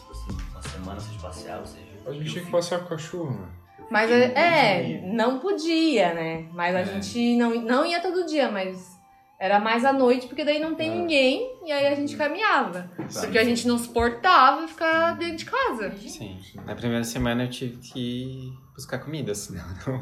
Semana 0.75 1.00
vocês 1.00 1.22
passearam, 1.22 1.65
vocês 1.65 1.86
A 2.08 2.12
gente 2.13 2.32
tinha 2.32 2.46
que 2.46 2.51
passear 2.51 2.79
com 2.79 2.86
o 2.86 2.89
cachorro, 2.89 3.32
né? 3.32 3.48
Mas 3.89 4.10
é, 4.12 4.34
é, 4.36 5.01
não 5.13 5.39
podia, 5.39 6.13
né? 6.13 6.48
Mas 6.53 6.75
a 6.75 6.79
É. 6.79 6.86
gente 6.86 7.36
não, 7.38 7.51
não 7.62 7.86
ia 7.86 8.01
todo 8.01 8.25
dia, 8.25 8.50
mas 8.51 8.96
era 9.39 9.60
mais 9.60 9.86
à 9.86 9.94
noite, 9.94 10.27
porque 10.27 10.44
daí 10.46 10.60
não 10.60 10.75
tem 10.75 10.89
É. 10.91 10.96
ninguém, 10.96 11.60
e 11.65 11.72
aí 11.72 11.88
a 11.88 11.96
gente 11.96 12.15
caminhava. 12.17 12.89
Porque 13.22 13.38
a 13.38 13.44
gente 13.44 13.67
não 13.67 13.77
suportava 13.77 14.67
ficar 14.67 15.15
dentro 15.17 15.38
de 15.38 15.46
casa. 15.46 15.91
Sim. 15.98 16.39
Na 16.65 16.74
primeira 16.75 17.03
semana 17.03 17.44
eu 17.44 17.50
tive 17.50 17.77
que 17.77 18.53
buscar 18.74 19.00
comida, 19.00 19.34
senão 19.36 19.63
não. 19.86 19.98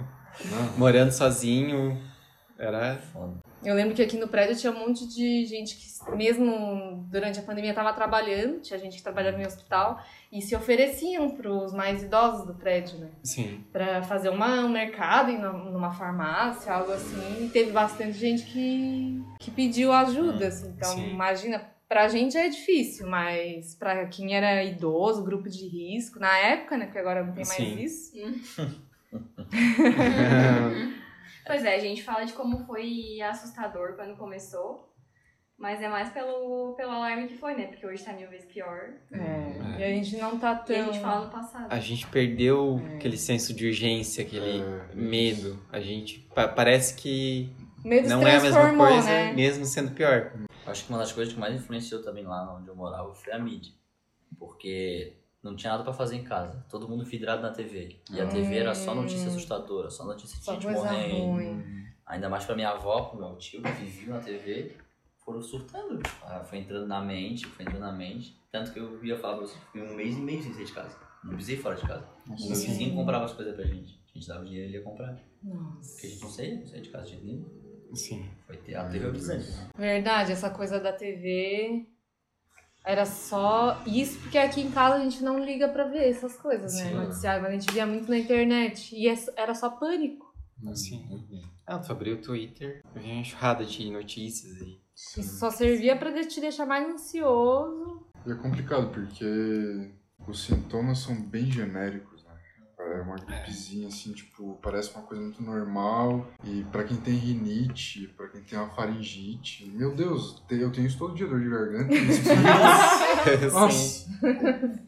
Não. 0.46 0.78
Morando 0.78 1.12
sozinho 1.12 2.02
era. 2.58 2.96
Foda. 3.12 3.42
Eu 3.66 3.76
lembro 3.76 3.96
que 3.96 4.02
aqui 4.02 4.18
no 4.18 4.28
prédio 4.28 4.56
tinha 4.56 4.72
um 4.72 4.80
monte 4.80 5.08
de 5.08 5.46
gente 5.46 5.76
que, 5.76 6.16
mesmo 6.16 7.06
durante 7.10 7.40
a 7.40 7.44
pandemia, 7.44 7.72
estava 7.72 7.94
trabalhando, 7.94 8.60
tinha 8.60 8.78
gente 8.78 8.98
que 8.98 9.04
trabalhava 9.04 9.42
em 9.42 9.46
hospital, 9.46 10.02
e 10.32 10.42
se 10.42 10.56
ofereciam 10.56 11.30
para 11.32 11.52
os 11.52 11.74
mais 11.74 12.04
idosos 12.04 12.46
do 12.46 12.54
prédio, 12.54 13.00
né? 13.00 13.10
Sim. 13.24 13.64
Pra 13.72 14.02
fazer 14.04 14.30
uma, 14.30 14.66
um 14.66 14.70
mercado, 14.70 15.32
ir 15.32 15.38
numa 15.38 15.92
farmácia, 15.92 16.74
algo 16.74 16.92
assim. 16.92 17.46
E 17.46 17.50
teve 17.50 17.72
bastante 17.72 18.18
gente 18.18 18.44
que, 18.46 19.24
que 19.40 19.52
pediu 19.52 19.92
ajuda, 19.92 20.48
assim. 20.48 20.68
Então, 20.76 20.96
Sim. 20.96 21.12
imagina, 21.12 21.64
pra 21.88 22.08
gente 22.08 22.38
é 22.38 22.50
difícil, 22.50 23.08
mas 23.08 23.76
pra 23.76 24.06
quem 24.08 24.36
era 24.36 24.64
idoso, 24.64 25.24
grupo 25.24 25.50
de 25.50 25.68
risco, 25.68 26.20
na 26.20 26.38
época, 26.38 26.78
né? 26.78 26.86
Porque 26.86 27.00
agora 27.00 27.24
não 27.24 27.34
tem 27.34 27.46
mais 27.46 27.58
Sim. 27.58 27.80
isso. 27.80 28.14
Pois 31.46 31.64
é, 31.66 31.76
a 31.76 31.80
gente 31.80 32.04
fala 32.04 32.26
de 32.26 32.34
como 32.34 32.66
foi 32.66 33.20
assustador 33.22 33.96
quando 33.96 34.16
começou. 34.18 34.90
Mas 35.58 35.82
é 35.82 35.88
mais 35.88 36.10
pelo, 36.10 36.74
pelo 36.76 36.92
alarme 36.92 37.28
que 37.28 37.38
foi, 37.38 37.56
né? 37.56 37.68
Porque 37.68 37.86
hoje 37.86 38.04
tá 38.04 38.12
mil 38.12 38.28
vezes 38.30 38.46
pior. 38.52 38.96
É, 39.12 39.80
E 39.80 39.84
a 39.84 39.88
gente 39.88 40.18
não 40.18 40.38
tá 40.38 40.52
E 40.52 40.54
a 40.54 40.56
tão. 40.84 40.92
gente 40.92 41.00
fala 41.00 41.26
no 41.26 41.32
passado. 41.32 41.68
A 41.72 41.80
gente 41.80 42.08
perdeu 42.08 42.82
É. 42.92 42.96
aquele 42.96 43.18
senso 43.18 43.54
de 43.54 43.68
urgência, 43.68 44.26
aquele 44.26 44.62
É, 44.62 44.96
medo. 44.96 45.60
A 45.72 45.80
gente 45.80 46.20
pa- 46.34 46.48
parece 46.48 46.96
que 46.96 47.50
Medo 47.86 48.10
não 48.10 48.28
é 48.28 48.36
a 48.38 48.42
mesma 48.42 48.76
coisa, 48.76 49.08
né? 49.08 49.34
mesmo 49.34 49.64
sendo 49.66 49.92
pior. 49.92 50.34
Acho 50.66 50.86
que 50.86 50.90
uma 50.90 51.00
das 51.00 51.12
coisas 51.14 51.34
que 51.34 51.40
mais 51.40 51.54
influenciou 51.56 52.02
também 52.02 52.24
lá 52.26 52.56
onde 52.58 52.68
eu 52.68 52.76
morava 52.76 53.14
foi 53.14 53.32
a 53.32 53.40
mídia. 53.40 53.72
Porque 54.38 55.14
não 55.44 55.56
tinha 55.56 55.72
nada 55.74 55.84
pra 55.84 55.94
fazer 55.94 56.16
em 56.16 56.24
casa. 56.24 56.66
Todo 56.70 56.88
mundo 56.88 57.04
vidrado 57.04 57.42
na 57.42 57.52
TV. 57.52 58.02
E 58.12 58.22
a 58.22 58.28
TV 58.28 58.58
era 58.58 58.74
só 58.74 58.96
notícia 58.96 59.28
assustadora, 59.28 59.90
só 59.90 60.06
notícia 60.06 60.38
de 60.40 60.44
Só 60.46 60.54
gente 60.54 60.68
morrendo. 60.68 61.16
ruim. 61.26 61.84
Ainda 62.06 62.30
mais 62.30 62.46
pra 62.46 62.56
minha 62.56 62.70
avó, 62.70 63.02
pro 63.06 63.20
meu 63.20 63.36
tio, 63.38 63.62
que 63.62 63.72
viviam 63.72 64.16
na 64.18 64.24
TV, 64.24 64.76
foram 65.24 65.42
surtando. 65.42 66.02
Ah, 66.24 66.40
Foi 66.44 66.60
entrando 66.60 66.88
na 66.88 67.02
mente, 67.02 67.46
foi 67.46 67.64
entrando 67.66 67.82
na 67.82 67.92
mente. 67.92 68.38
Tanto 68.52 68.72
que 68.72 68.80
eu 68.80 69.04
ia 69.04 69.18
falar 69.18 69.38
pra 69.38 69.46
vocês, 69.48 69.62
fiquei 69.66 69.82
um 69.82 69.96
mês 69.96 70.16
e 70.18 70.22
meio 70.22 70.42
sem 70.44 70.54
sair 70.54 70.66
de 70.66 70.72
casa. 70.74 70.98
Não 71.24 71.36
pisei 71.38 71.58
fora 71.58 71.76
de 71.76 71.88
casa. 71.88 72.06
O 72.28 72.30
meu 72.30 72.38
Sim. 72.56 72.68
vizinho 72.68 72.96
comprava 72.96 73.26
as 73.26 73.34
coisas 73.34 73.56
pra 73.56 73.66
gente. 73.66 74.00
A 74.14 74.18
gente 74.20 74.28
dava 74.28 74.44
dinheiro 74.46 74.66
e 74.66 74.70
ele 74.70 74.78
ia 74.78 74.84
comprar. 74.84 75.14
Porque 75.14 75.48
a 75.48 75.54
Nossa. 75.60 76.08
gente 76.08 76.22
não 76.22 76.30
saía, 76.30 76.56
não 76.60 76.68
saía 76.68 76.82
de 76.82 76.90
casa 76.90 77.04
de 77.06 77.10
jeito 77.12 77.26
nenhum. 77.26 77.46
Sim. 77.96 78.30
Foi 78.46 78.58
ter 78.58 78.76
a 78.76 78.88
TV 78.90 79.08
avisante. 79.08 79.48
Verdade, 79.78 80.32
essa 80.34 80.50
coisa 80.50 80.80
da 80.80 80.92
TV 80.92 81.88
era 82.86 83.06
só 83.06 83.82
isso, 83.86 84.20
porque 84.20 84.38
aqui 84.38 84.62
em 84.62 84.72
casa 84.72 84.96
a 84.96 85.00
gente 85.00 85.24
não 85.24 85.44
liga 85.44 85.68
pra 85.70 85.86
ver 85.86 86.10
essas 86.10 86.36
coisas, 86.36 86.74
né? 86.76 86.90
Sim. 86.90 86.96
Noticiário, 86.96 87.42
mas 87.42 87.52
a 87.52 87.56
gente 87.58 87.72
via 87.74 87.86
muito 87.86 88.10
na 88.10 88.18
internet. 88.18 88.96
E 88.96 89.08
é- 89.08 89.16
era 89.38 89.54
só 89.56 89.70
pânico. 89.70 90.34
Sim. 90.74 91.42
Ah, 91.66 91.80
tu 91.80 91.92
abriu 91.92 92.16
o 92.16 92.22
Twitter, 92.22 92.82
eu 92.96 93.02
vi 93.02 93.10
uma 93.12 93.22
enxurrada 93.22 93.66
de 93.66 93.90
notícias 93.90 94.62
aí. 94.62 94.80
Isso 94.96 95.38
só 95.38 95.50
servia 95.50 95.96
pra 95.96 96.12
te 96.26 96.40
deixar 96.40 96.66
mais 96.66 96.88
ansioso. 96.88 98.06
E 98.26 98.32
é 98.32 98.36
complicado 98.36 98.90
porque 98.92 99.92
os 100.28 100.44
sintomas 100.44 101.00
são 101.00 101.16
bem 101.22 101.50
genéricos, 101.52 102.13
É 102.94 103.02
uma 103.02 103.16
gripezinha 103.16 103.88
assim, 103.88 104.14
tipo, 104.14 104.60
parece 104.62 104.92
uma 104.94 105.02
coisa 105.02 105.24
muito 105.24 105.42
normal. 105.42 106.28
E 106.44 106.64
pra 106.72 106.84
quem 106.84 106.98
tem 106.98 107.16
rinite, 107.16 108.08
pra 108.16 108.28
quem 108.28 108.42
tem 108.42 108.60
uma 108.60 108.70
faringite, 108.70 109.66
meu 109.66 109.96
Deus, 109.96 110.44
eu 110.52 110.72
tenho 110.72 110.86
isso 110.86 111.00
todo 111.00 111.16
dia, 111.16 111.26
dor 111.26 111.42
de 111.42 111.50
garganta. 111.50 111.90
Nossa! 113.52 114.10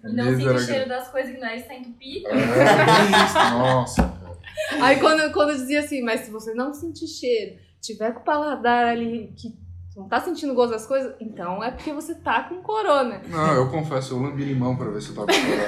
E 0.04 0.14
não 0.14 0.24
era 0.24 0.54
o 0.54 0.60
cheiro 0.60 0.88
das 0.88 1.08
coisas 1.10 1.34
que 1.34 1.42
nós 1.42 1.62
está 1.62 1.74
entupido. 1.74 2.28
É, 2.28 3.26
isso. 3.26 3.58
Nossa, 3.58 4.04
cara. 4.04 4.86
Aí 4.86 5.00
quando, 5.00 5.34
quando 5.34 5.50
eu 5.50 5.58
dizia 5.58 5.80
assim, 5.80 6.04
mas 6.04 6.22
se 6.22 6.32
você 6.32 6.54
não 6.54 6.74
sentir 6.74 7.08
cheiro, 7.08 7.60
tiver 7.82 8.14
com 8.14 8.20
o 8.20 8.24
paladar 8.24 8.86
ali 8.86 9.34
que 9.36 9.54
não 9.96 10.08
tá 10.08 10.20
sentindo 10.20 10.54
gosto 10.54 10.74
das 10.74 10.86
coisas, 10.86 11.16
então 11.20 11.64
é 11.64 11.72
porque 11.72 11.92
você 11.92 12.14
tá 12.14 12.44
com 12.44 12.62
corona. 12.62 13.22
Não, 13.28 13.54
eu 13.56 13.70
confesso, 13.72 14.14
eu 14.14 14.22
lambi 14.22 14.44
limão 14.44 14.76
pra 14.76 14.90
ver 14.90 15.02
se 15.02 15.10
eu 15.10 15.16
tava 15.16 15.28
com 15.28 15.34
corona. 15.34 15.64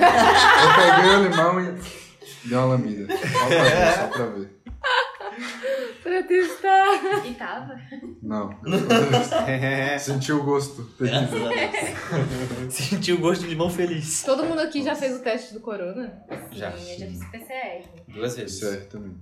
Eu 0.63 0.75
peguei 0.75 1.15
o 1.15 1.23
limão 1.29 1.59
e 1.61 2.06
dei 2.45 2.57
uma 2.57 2.65
lambida. 2.65 3.07
Só 3.17 3.47
pra 3.47 3.47
ver, 3.47 3.93
só 3.95 4.07
pra 4.07 4.25
ver. 4.27 4.57
Pra 6.01 6.23
testar. 6.23 7.25
E 7.27 7.33
tava. 7.35 7.79
Não, 8.23 8.49
eu 9.93 9.99
senti 9.99 10.31
o 10.31 10.43
gosto. 10.43 10.89
Graças 10.99 11.29
terrível. 11.29 11.47
a 11.47 11.49
Deus. 11.49 12.73
Senti 12.73 13.11
o 13.13 13.19
gosto 13.19 13.41
de 13.41 13.47
limão 13.49 13.69
feliz. 13.69 14.23
Todo 14.23 14.43
mundo 14.45 14.59
aqui 14.61 14.81
já 14.83 14.95
fez 14.95 15.15
o 15.15 15.19
teste 15.19 15.53
do 15.53 15.59
corona? 15.59 16.23
Já. 16.51 16.71
Sim, 16.71 16.93
eu 16.93 16.99
já 16.99 17.07
fiz 17.07 17.25
PCR. 17.29 17.83
Duas 18.07 18.35
vezes. 18.35 18.63
É, 18.63 18.77
também. 18.85 19.15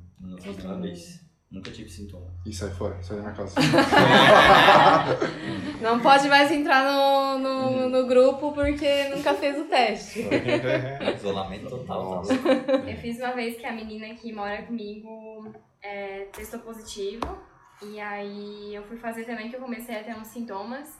Uma 0.63 0.79
vez. 0.81 1.24
Nunca 1.55 1.71
tive 1.71 1.89
sintoma. 1.89 2.27
E 2.45 2.51
sai 2.51 2.69
fora, 2.69 3.01
sai 3.01 3.15
da 3.15 3.23
minha 3.23 3.33
casa. 3.33 3.55
Não 5.81 6.01
pode 6.01 6.27
mais 6.27 6.51
entrar 6.51 6.83
no, 6.83 7.39
no, 7.39 7.89
no 7.89 8.05
grupo 8.05 8.51
porque 8.51 9.05
nunca 9.05 9.33
fez 9.35 9.57
o 9.57 9.63
teste. 9.63 10.27
Isolamento 11.15 11.69
total. 11.69 12.03
Nossa. 12.03 12.37
tá? 12.37 12.51
Eu 12.85 12.97
fiz 12.97 13.19
uma 13.19 13.31
vez 13.31 13.57
que 13.57 13.65
a 13.65 13.71
menina 13.71 14.13
que 14.15 14.33
mora 14.33 14.63
comigo 14.63 15.49
é, 15.81 16.25
testou 16.25 16.59
positivo. 16.59 17.41
E 17.81 18.01
aí 18.01 18.75
eu 18.75 18.83
fui 18.83 18.97
fazer 18.97 19.23
também 19.23 19.49
que 19.49 19.55
eu 19.55 19.61
comecei 19.61 19.95
a 19.95 20.03
ter 20.03 20.13
uns 20.13 20.27
sintomas. 20.27 20.99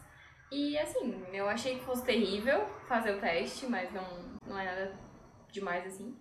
E 0.50 0.78
assim, 0.78 1.22
eu 1.34 1.50
achei 1.50 1.80
que 1.80 1.84
fosse 1.84 2.06
terrível 2.06 2.66
fazer 2.88 3.14
o 3.14 3.20
teste, 3.20 3.66
mas 3.66 3.92
não, 3.92 4.08
não 4.48 4.58
é 4.58 4.64
nada 4.64 4.98
demais 5.52 5.86
assim. 5.86 6.16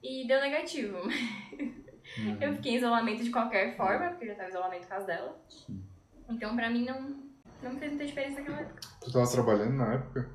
E 0.00 0.28
deu 0.28 0.40
negativo. 0.40 0.98
Eu 2.40 2.54
fiquei 2.54 2.72
em 2.72 2.76
isolamento 2.76 3.24
de 3.24 3.30
qualquer 3.30 3.76
forma, 3.76 4.10
porque 4.10 4.24
eu 4.24 4.28
já 4.28 4.34
tava 4.34 4.48
em 4.48 4.50
isolamento 4.50 4.82
por 4.82 4.88
causa 4.88 5.06
dela. 5.06 5.42
Então 6.28 6.56
pra 6.56 6.70
mim 6.70 6.84
não, 6.84 7.16
não 7.62 7.78
fez 7.78 7.92
muita 7.92 8.06
diferença 8.06 8.40
naquela 8.40 8.60
época. 8.60 8.80
Tu 9.00 9.12
tava 9.12 9.30
trabalhando 9.30 9.74
na 9.74 9.94
época? 9.94 10.30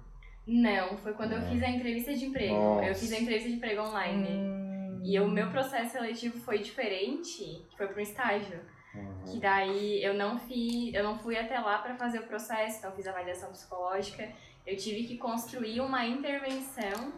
Não, 0.48 0.98
foi 0.98 1.14
quando 1.14 1.34
eu 1.34 1.42
fiz 1.44 1.62
a 1.62 1.70
entrevista 1.70 2.14
de 2.14 2.26
emprego. 2.26 2.56
Nossa. 2.56 2.86
Eu 2.88 2.96
fiz 2.96 3.12
a 3.12 3.20
entrevista 3.20 3.50
de 3.50 3.56
emprego 3.56 3.82
online. 3.84 4.28
Hum. 4.30 5.02
E 5.04 5.20
o 5.20 5.28
meu 5.28 5.50
processo 5.50 5.92
seletivo 5.92 6.40
foi 6.40 6.60
diferente, 6.60 7.66
foi 7.78 7.88
para 7.88 7.98
um 7.98 8.02
estágio. 8.02 8.60
Uhum. 8.96 9.24
Que 9.26 9.40
daí 9.40 10.04
eu 10.04 10.16
não 10.16 10.40
fiz, 10.40 10.94
eu 10.94 11.04
não 11.04 11.18
fui 11.20 11.38
até 11.38 11.60
lá 11.60 11.78
para 11.78 11.96
fazer 11.96 12.20
o 12.20 12.24
processo, 12.24 12.80
então 12.80 12.92
fiz 12.94 13.08
avaliação 13.08 13.52
psicológica. 13.52 14.28
Eu 14.66 14.76
tive 14.76 15.04
que 15.04 15.18
construir 15.18 15.80
uma 15.82 16.06
intervenção 16.06 17.14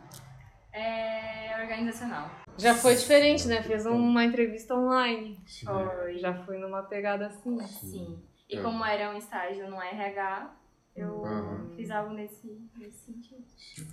é, 0.74 1.58
organizacional. 1.62 2.30
Já 2.58 2.76
foi 2.76 2.96
diferente, 2.96 3.48
né? 3.48 3.62
Fez 3.64 3.86
uma 3.86 4.24
entrevista 4.26 4.76
online. 4.76 5.40
Sim. 5.46 5.66
Foi. 5.66 6.18
Já 6.20 6.34
fui 6.46 6.58
numa 6.58 6.84
pegada 6.84 7.28
assim. 7.28 7.60
Sim. 7.62 8.20
E 8.50 8.58
É. 8.58 8.62
como 8.62 8.84
era 8.86 9.12
um 9.14 9.18
estágio 9.18 9.70
no 9.70 9.82
RH, 9.82 10.54
eu 10.96 11.26
Aham. 11.26 11.70
fiz 11.76 11.90
algo 11.90 12.14
nesse, 12.14 12.62
nesse 12.78 13.06
sentido. 13.06 13.42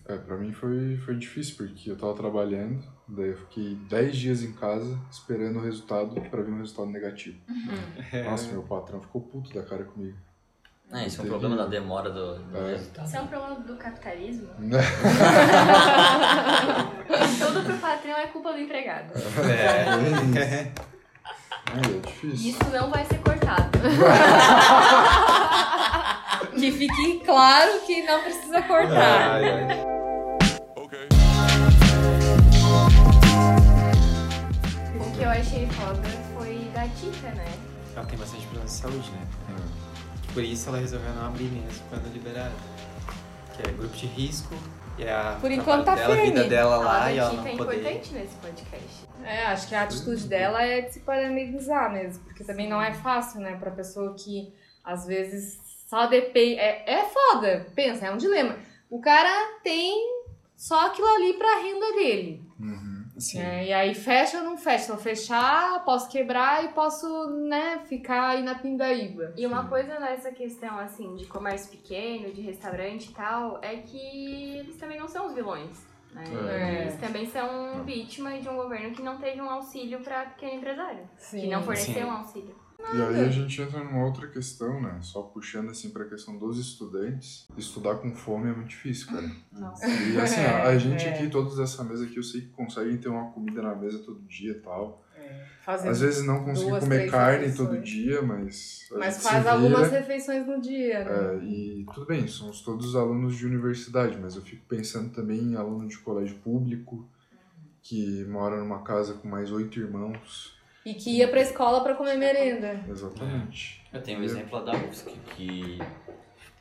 É, 0.07 0.17
pra 0.19 0.37
mim 0.37 0.53
foi, 0.53 0.97
foi 0.99 1.17
difícil, 1.17 1.57
porque 1.57 1.91
eu 1.91 1.97
tava 1.97 2.15
trabalhando, 2.15 2.83
daí 3.07 3.29
eu 3.29 3.37
fiquei 3.37 3.77
10 3.89 4.17
dias 4.17 4.43
em 4.43 4.53
casa 4.53 4.99
esperando 5.11 5.59
o 5.59 5.63
resultado 5.63 6.21
pra 6.29 6.43
vir 6.43 6.53
um 6.53 6.59
resultado 6.59 6.91
negativo. 6.91 7.39
Nossa, 8.25 8.51
meu 8.51 8.63
patrão 8.65 9.01
ficou 9.01 9.21
puto 9.23 9.55
da 9.55 9.63
cara 9.63 9.85
comigo. 9.85 10.19
É, 10.91 11.05
esse 11.07 11.21
é 11.21 11.23
um 11.23 11.27
problema 11.27 11.55
da 11.57 11.67
demora 11.67 12.09
do, 12.11 12.37
do 12.39 12.57
É. 12.67 12.71
resultado. 12.73 13.07
Isso 13.07 13.17
é 13.17 13.21
um 13.21 13.27
problema 13.27 13.57
do 13.61 13.77
capitalismo. 13.77 14.49
Tudo 17.39 17.63
pro 17.65 17.77
patrão 17.77 18.17
é 18.17 18.27
culpa 18.29 18.53
do 18.53 18.59
empregado. 18.59 19.13
É. 19.15 20.73
Ai, 21.67 21.97
é 21.97 21.99
difícil. 22.07 22.51
Isso 22.51 22.65
não 22.73 22.91
vai 22.91 23.05
ser 23.05 23.19
cortado. 23.19 23.79
Que 26.59 26.73
fique 26.73 27.21
claro 27.25 27.81
que 27.87 28.03
não 28.03 28.21
precisa 28.23 28.63
cortar. 28.63 29.31
Ai, 29.37 29.49
ai. 29.51 29.85
O 35.01 35.11
que 35.17 35.23
eu 35.23 35.31
achei 35.31 35.69
foda 35.69 36.09
foi 36.37 36.69
da 36.75 36.83
Tita, 36.89 37.29
né? 37.35 37.47
Ela 37.95 38.07
tem 38.07 38.19
bastante 38.19 38.43
problema 38.47 38.67
de 38.67 38.73
saúde, 38.73 39.11
né? 39.13 39.27
Por 40.39 40.45
isso 40.45 40.69
ela 40.69 40.79
resolveu 40.79 41.13
não 41.15 41.27
abrir 41.27 41.51
mesmo 41.51 41.85
quando 41.89 42.13
liberaram. 42.13 42.55
Que 43.57 43.69
é 43.69 43.73
grupo 43.73 43.97
de 43.97 44.07
risco, 44.07 44.55
E 44.97 45.03
é 45.03 45.13
a 45.13 45.37
Por 45.41 45.51
enquanto 45.51 45.85
tá 45.85 45.97
dela, 45.97 46.15
a 46.15 46.17
vida 46.17 46.33
firme. 46.33 46.49
dela 46.49 46.77
lá 46.77 47.11
e 47.11 47.19
ela 47.19 47.33
não 47.33 47.45
é 47.45 47.57
poder. 47.57 47.79
importante 47.81 48.15
nesse 48.15 48.37
podcast. 48.37 49.09
É, 49.25 49.47
acho 49.47 49.67
que 49.67 49.75
a 49.75 49.83
atitude 49.83 50.29
dela 50.29 50.63
é 50.63 50.83
de 50.83 50.93
se 50.93 51.01
parabenizar 51.01 51.93
mesmo, 51.93 52.23
porque 52.23 52.45
também 52.45 52.69
não 52.69 52.81
é 52.81 52.95
fácil, 52.95 53.41
né, 53.41 53.57
pra 53.57 53.73
pessoa 53.73 54.15
que 54.15 54.55
às 54.85 55.07
vezes 55.07 55.59
só 55.89 56.07
depende. 56.07 56.61
É, 56.61 56.85
é 56.89 57.05
foda, 57.07 57.67
pensa, 57.75 58.07
é 58.07 58.13
um 58.13 58.17
dilema. 58.17 58.57
O 58.89 59.01
cara 59.01 59.59
tem 59.65 59.93
só 60.57 60.87
aquilo 60.87 61.09
ali 61.17 61.33
pra 61.33 61.59
renda 61.63 61.93
dele. 61.97 62.45
Uhum. 62.61 62.98
Sim. 63.19 63.39
né, 63.39 63.67
e 63.67 63.73
aí 63.73 63.95
fecha 63.95 64.39
ou 64.39 64.45
não 64.45 64.57
fecha? 64.57 64.85
Se 64.85 64.91
eu 64.91 64.97
fechar, 64.97 65.85
posso 65.85 66.09
quebrar 66.09 66.65
e 66.65 66.69
posso, 66.69 67.29
né, 67.49 67.81
ficar 67.89 68.29
aí 68.31 68.43
na 68.43 68.55
pindaíba. 68.55 69.33
E 69.37 69.47
uma 69.47 69.67
coisa 69.69 69.99
nessa 69.99 70.31
questão, 70.31 70.79
assim, 70.79 71.17
de 71.17 71.27
comércio 71.27 71.71
pequeno, 71.71 72.33
de 72.33 72.41
restaurante 72.41 73.11
e 73.11 73.15
tal, 73.15 73.59
é 73.63 73.77
que 73.77 74.59
eles 74.59 74.77
também 74.77 74.99
não 74.99 75.09
são 75.09 75.27
os 75.27 75.35
vilões. 75.35 75.87
né? 76.13 76.25
É. 76.49 76.83
Eles 76.83 76.97
também 77.01 77.27
são 77.27 77.85
vítima 77.85 78.39
de 78.39 78.49
um 78.49 78.57
governo 78.57 78.95
que 78.95 79.03
não 79.03 79.19
teve 79.19 79.41
um 79.43 79.51
auxílio 79.51 80.01
para 80.01 80.25
pequeno 80.27 80.55
empresário. 80.55 81.09
Sim. 81.17 81.41
Que 81.41 81.47
não 81.49 81.63
forneceu 81.63 81.95
Sim. 81.95 82.05
um 82.05 82.11
auxílio. 82.13 82.68
E 82.81 83.03
aí 83.03 83.21
a 83.25 83.29
gente 83.29 83.61
entra 83.61 83.83
numa 83.85 84.05
outra 84.05 84.27
questão, 84.29 84.81
né? 84.81 84.99
Só 85.03 85.23
puxando 85.23 85.71
assim 85.71 85.91
pra 85.91 86.05
questão 86.07 86.39
dos 86.39 86.59
estudantes. 86.59 87.47
Estudar 87.57 87.97
com 87.97 88.15
fome 88.15 88.49
é 88.49 88.53
muito 88.55 88.69
difícil, 88.69 89.09
cara. 89.09 89.31
Nossa. 89.53 89.87
E 89.87 90.19
assim, 90.19 90.41
a, 90.41 90.69
a 90.69 90.79
gente 90.79 91.05
É. 91.05 91.15
aqui, 91.15 91.29
todos 91.29 91.57
dessa 91.57 91.85
mesa 91.85 92.05
aqui, 92.05 92.17
eu 92.17 92.23
sei 92.23 92.43
que 92.43 92.49
conseguem 92.49 92.97
ter 92.97 93.09
uma 93.09 93.31
comida 93.33 93.61
na 93.61 93.75
mesa 93.75 93.99
todo 93.99 94.21
dia 94.23 94.53
e 94.53 94.61
tal. 94.61 95.05
Fazer 95.61 95.89
Às 95.91 96.01
vezes 96.01 96.25
não 96.25 96.45
conseguir 96.45 96.71
duas, 96.71 96.85
comer 96.85 97.11
carne 97.11 97.41
refeições. 97.45 97.69
todo 97.69 97.83
dia, 97.83 98.23
mas. 98.23 98.89
Mas 98.93 99.23
faz 99.23 99.47
algumas 99.47 99.91
refeições 99.91 100.47
no 100.47 100.59
dia, 100.59 101.05
né? 101.05 101.35
É, 101.35 101.45
e 101.45 101.87
tudo 101.93 102.07
bem, 102.07 102.27
somos 102.27 102.63
todos 102.63 102.97
alunos 102.97 103.37
de 103.37 103.45
universidade, 103.45 104.17
mas 104.19 104.35
eu 104.35 104.41
fico 104.41 104.65
pensando 104.67 105.11
também 105.11 105.39
em 105.39 105.57
aluno 105.57 105.87
de 105.87 105.99
colégio 105.99 106.37
público, 106.39 107.07
que 107.83 108.25
mora 108.25 108.57
numa 108.59 108.81
casa 108.83 109.13
com 109.13 109.29
mais 109.29 109.53
oito 109.53 109.79
irmãos. 109.79 110.57
E 110.85 110.95
que 110.95 111.11
ia 111.19 111.29
pra 111.29 111.41
escola 111.41 111.83
pra 111.83 111.95
comer 111.95 112.17
merenda. 112.17 112.83
Exatamente. 112.89 113.85
Eu 113.93 114.03
tenho 114.03 114.21
o 114.21 114.25
exemplo 114.25 114.65
da 114.65 114.73
UFSC, 114.73 115.11
que 115.37 115.79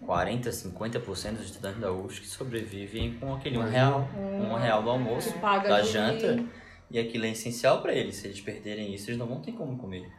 40, 0.05 0.49
50% 0.49 1.31
dos 1.35 1.45
estudantes 1.45 1.79
da 1.79 1.91
UFSC 1.91 2.25
sobrevivem 2.27 3.13
com 3.19 3.33
aquele 3.35 3.57
um 3.57 3.63
real, 3.69 4.07
um 4.15 4.55
real 4.55 4.83
do 4.83 4.89
almoço, 4.89 5.33
da 5.39 5.81
de- 5.81 5.87
janta, 5.91 6.43
e 6.89 6.99
aquilo 6.99 7.25
é 7.25 7.29
essencial 7.29 7.81
pra 7.81 7.93
eles. 7.93 8.15
Se 8.15 8.27
eles 8.27 8.41
perderem 8.41 8.93
isso, 8.93 9.09
eles 9.09 9.17
não 9.19 9.27
vão 9.27 9.41
ter 9.41 9.51
como 9.53 9.77
comer. 9.77 10.09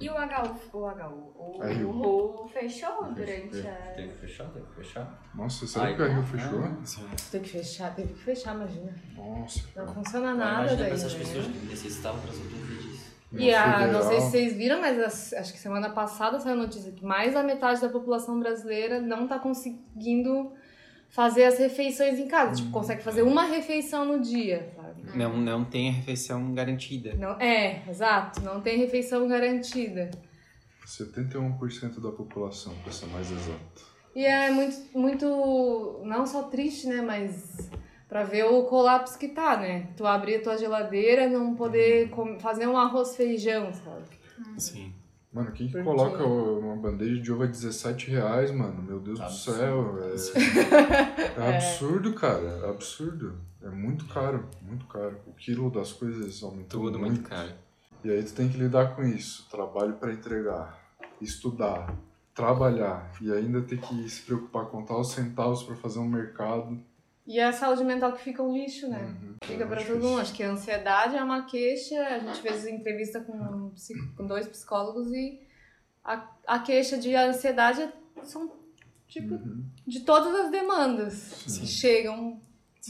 E 0.00 0.08
o 0.08 0.14
HU, 0.14 0.56
o 0.72 0.86
HU, 0.88 1.32
o, 1.36 2.44
o- 2.44 2.48
fechou 2.48 3.04
durante 3.12 3.66
a... 3.68 3.72
Tem 3.94 4.08
que 4.08 4.14
fechar, 4.16 4.46
tem 4.48 4.62
que 4.64 4.74
fechar. 4.76 5.22
Nossa, 5.34 5.66
será 5.66 5.84
Ai, 5.86 5.94
que 5.96 6.00
o 6.02 6.12
não. 6.14 6.24
fechou? 6.24 6.62
Sim. 6.84 7.06
Tem 7.30 7.42
que 7.42 7.48
fechar, 7.50 7.94
teve 7.94 8.14
que 8.14 8.20
fechar, 8.20 8.54
imagina. 8.54 8.94
Nossa, 9.14 9.60
Não 9.76 9.86
funciona 9.94 10.34
nada 10.34 10.60
imagina 10.62 10.82
daí, 10.84 10.92
essas 10.92 11.12
né? 11.12 11.18
pessoas 11.18 11.46
que 11.48 11.66
necessitavam 11.66 12.18
para 12.22 12.32
sobreviver 12.32 12.89
E 13.32 13.54
a, 13.54 13.86
não 13.86 14.02
sei 14.02 14.20
se 14.20 14.30
vocês 14.30 14.52
viram, 14.54 14.80
mas 14.80 14.98
as- 14.98 15.32
acho 15.34 15.52
que 15.52 15.58
semana 15.58 15.90
passada 15.90 16.40
saiu 16.40 16.54
a 16.54 16.56
notícia 16.56 16.90
que 16.90 17.04
mais 17.04 17.34
da 17.34 17.42
metade 17.42 17.80
da 17.80 17.88
população 17.88 18.40
brasileira 18.40 19.00
não 19.00 19.28
tá 19.28 19.38
conseguindo 19.38 20.52
fazer 21.08 21.44
as 21.44 21.58
refeições 21.58 22.18
em 22.18 22.26
casa. 22.26 22.56
Tipo, 22.56 22.70
consegue 22.72 23.02
fazer 23.02 23.22
uma 23.22 23.44
refeição 23.44 24.04
no 24.04 24.20
dia, 24.20 24.72
sabe? 24.76 25.16
Não, 25.16 25.36
não 25.36 25.64
tem 25.64 25.88
a 25.90 25.92
refeição 25.92 26.52
garantida. 26.54 27.14
Não, 27.14 27.40
é, 27.40 27.82
exato. 27.88 28.40
Não 28.42 28.60
tem 28.60 28.78
refeição 28.78 29.26
garantida. 29.28 30.10
71% 30.86 32.00
da 32.00 32.10
população, 32.10 32.74
pra 32.82 32.92
ser 32.92 33.06
mais 33.06 33.30
exato. 33.30 33.90
E 34.14 34.24
é 34.24 34.50
muito, 34.50 34.76
muito, 34.98 36.00
não 36.04 36.26
só 36.26 36.44
triste, 36.44 36.88
né, 36.88 37.00
mas 37.00 37.70
pra 38.10 38.24
ver 38.24 38.44
o 38.44 38.64
colapso 38.64 39.16
que 39.16 39.28
tá, 39.28 39.56
né? 39.56 39.88
Tu 39.96 40.04
abrir 40.04 40.34
a 40.36 40.42
tua 40.42 40.58
geladeira, 40.58 41.28
não 41.28 41.54
poder 41.54 42.10
com- 42.10 42.38
fazer 42.40 42.66
um 42.66 42.76
arroz 42.76 43.14
feijão, 43.16 43.72
sabe? 43.72 44.02
Sim. 44.58 44.92
Mano, 45.32 45.52
quem 45.52 45.68
que 45.68 45.80
coloca 45.84 46.24
uma 46.24 46.74
bandeja 46.74 47.22
de 47.22 47.32
ovo 47.32 47.44
a 47.44 47.46
17 47.46 48.10
reais, 48.10 48.50
mano? 48.50 48.82
Meu 48.82 48.98
Deus 48.98 49.20
Absurdo. 49.20 50.02
do 50.12 50.18
céu. 50.18 50.36
É, 51.38 51.38
é 51.40 51.56
absurdo, 51.56 52.12
cara. 52.14 52.60
É 52.64 52.68
absurdo. 52.68 53.38
É 53.62 53.68
muito 53.68 54.06
caro, 54.06 54.48
muito 54.60 54.86
caro. 54.86 55.16
O 55.28 55.32
quilo 55.32 55.70
das 55.70 55.92
coisas 55.92 56.42
aumentou 56.42 56.80
Tudo 56.82 56.98
muito 56.98 57.22
caro. 57.22 57.52
E 58.02 58.10
aí 58.10 58.24
tu 58.24 58.34
tem 58.34 58.48
que 58.48 58.56
lidar 58.58 58.96
com 58.96 59.04
isso. 59.04 59.46
Trabalho 59.50 59.92
pra 59.92 60.12
entregar, 60.12 60.80
estudar, 61.20 61.94
trabalhar 62.34 63.12
e 63.20 63.30
ainda 63.30 63.60
ter 63.62 63.78
que 63.78 64.08
se 64.08 64.22
preocupar 64.22 64.64
com 64.66 64.82
os 64.82 65.12
centavos 65.12 65.62
pra 65.62 65.76
fazer 65.76 66.00
um 66.00 66.08
mercado. 66.08 66.76
E 67.32 67.38
a 67.40 67.52
saúde 67.52 67.84
mental 67.84 68.12
que 68.12 68.22
fica 68.22 68.42
um 68.42 68.52
lixo, 68.52 68.88
né? 68.88 68.98
Uhum. 68.98 69.36
Fica 69.44 69.62
É 69.62 69.66
pra 69.66 69.76
muito 69.76 69.86
todo 69.92 70.02
mundo. 70.02 70.20
Acho 70.20 70.34
que 70.34 70.42
a 70.42 70.50
ansiedade 70.50 71.16
é 71.16 71.22
uma 71.22 71.44
queixa. 71.46 71.94
A 72.02 72.18
gente 72.18 72.40
fez 72.40 72.66
entrevista 72.66 73.20
com, 73.20 73.32
um 73.32 73.72
com 74.16 74.26
dois 74.26 74.48
psicólogos 74.48 75.12
e 75.12 75.40
a, 76.04 76.28
a 76.46 76.58
queixa 76.58 76.98
de 76.98 77.14
ansiedade 77.14 77.82
é- 77.82 77.92
são, 78.24 78.52
tipo, 79.06 79.34
Uhum. 79.34 79.64
de 79.86 80.00
todas 80.00 80.34
as 80.34 80.50
demandas 80.50 81.12
Sim. 81.14 81.60
que 81.60 81.66
chegam 81.68 82.40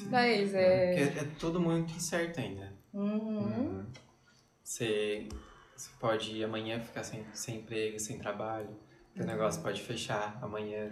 pra 0.09 0.27
eles. 0.27 0.55
É... 0.55 0.95
Porque 1.05 1.19
é 1.19 1.29
tudo 1.39 1.61
muito 1.61 1.93
incerto 1.93 2.41
ainda. 2.41 2.73
Uhum. 2.95 3.39
Uhum. 3.41 3.87
Você, 4.65 5.29
você 5.77 5.91
pode 6.01 6.43
amanhã 6.43 6.81
ficar 6.81 7.03
sem, 7.05 7.25
sem 7.35 7.57
emprego, 7.59 7.99
sem 8.01 8.19
trabalho. 8.19 8.71
Teu 9.15 9.27
negócio 9.27 9.61
pode 9.63 9.83
fechar 9.83 10.39
amanhã. 10.41 10.89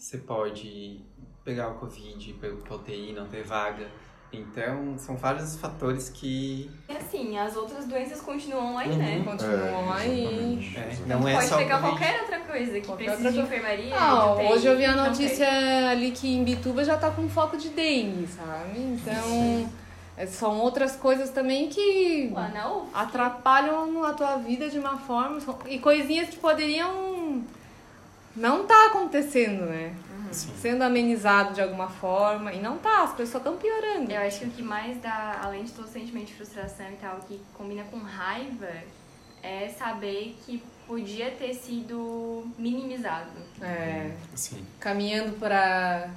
Você 0.00 0.16
pode 0.16 0.98
pegar 1.44 1.68
o 1.68 1.74
Covid, 1.74 2.32
pegar 2.40 2.54
o 2.54 2.74
UTI, 2.74 3.12
não 3.12 3.26
ter 3.28 3.42
vaga. 3.44 3.86
Então, 4.32 4.96
são 4.96 5.14
vários 5.14 5.56
fatores 5.56 6.08
que 6.08 6.70
E 6.88 6.92
assim, 6.96 7.36
as 7.36 7.54
outras 7.54 7.84
doenças 7.86 8.18
continuam 8.22 8.78
aí, 8.78 8.88
Uhum. 8.92 8.96
né? 8.96 9.22
Continuam 9.22 9.92
aí. 9.92 10.24
exatamente, 10.24 10.78
É, 10.78 10.96
não 11.06 11.28
é 11.28 11.34
Pode 11.34 11.46
só 11.48 11.56
pegar 11.58 11.80
Covid. 11.82 11.98
qualquer 11.98 12.20
outra 12.22 12.40
coisa 12.40 12.80
que 12.80 12.86
Qualquer 12.86 13.04
precisa 13.04 13.28
outra 13.28 13.42
de 13.42 13.46
enfermaria. 13.46 14.00
Não, 14.00 14.36
de 14.36 14.42
UTI, 14.42 14.52
hoje 14.54 14.66
eu 14.68 14.76
vi 14.78 14.84
a 14.86 14.96
notícia 14.96 15.46
tem. 15.46 15.88
ali 15.88 16.10
que 16.12 16.34
em 16.34 16.44
Bituba 16.44 16.82
já 16.82 16.96
tá 16.96 17.10
com 17.10 17.28
foco 17.28 17.58
de 17.58 17.68
dengue, 17.68 18.26
sabe? 18.28 18.78
Então, 18.78 19.70
é, 20.16 20.24
são 20.26 20.60
outras 20.60 20.96
coisas 20.96 21.28
também 21.28 21.68
que 21.68 22.32
atrapalham 22.94 24.02
a 24.04 24.14
tua 24.14 24.36
vida 24.36 24.70
de 24.70 24.78
uma 24.78 24.96
forma 24.96 25.38
e 25.68 25.78
coisinhas 25.78 26.30
que 26.30 26.36
poderiam 26.38 27.42
não 28.36 28.66
tá 28.66 28.86
acontecendo, 28.86 29.66
né? 29.66 29.94
Sim. 30.32 30.52
Sendo 30.56 30.82
amenizado 30.84 31.54
de 31.54 31.60
alguma 31.60 31.88
forma 31.88 32.52
e 32.52 32.60
não 32.60 32.78
tá, 32.78 33.02
as 33.02 33.28
só 33.28 33.38
estão 33.38 33.56
piorando. 33.56 34.10
Eu 34.12 34.20
acho 34.20 34.40
que 34.40 34.44
o 34.46 34.50
que 34.50 34.62
mais 34.62 34.96
dá, 35.00 35.40
além 35.42 35.64
de 35.64 35.72
todo 35.72 35.86
o 35.86 35.88
sentimento 35.88 36.26
de 36.26 36.34
frustração 36.34 36.86
e 36.88 36.96
tal, 36.96 37.16
que 37.26 37.40
combina 37.54 37.82
com 37.90 37.98
raiva, 37.98 38.68
é 39.42 39.68
saber 39.68 40.36
que 40.46 40.62
podia 40.86 41.30
ter 41.32 41.54
sido 41.54 42.46
minimizado. 42.56 43.30
É, 43.60 44.12
Sim. 44.34 44.64
caminhando 44.78 45.36
para 45.38 46.08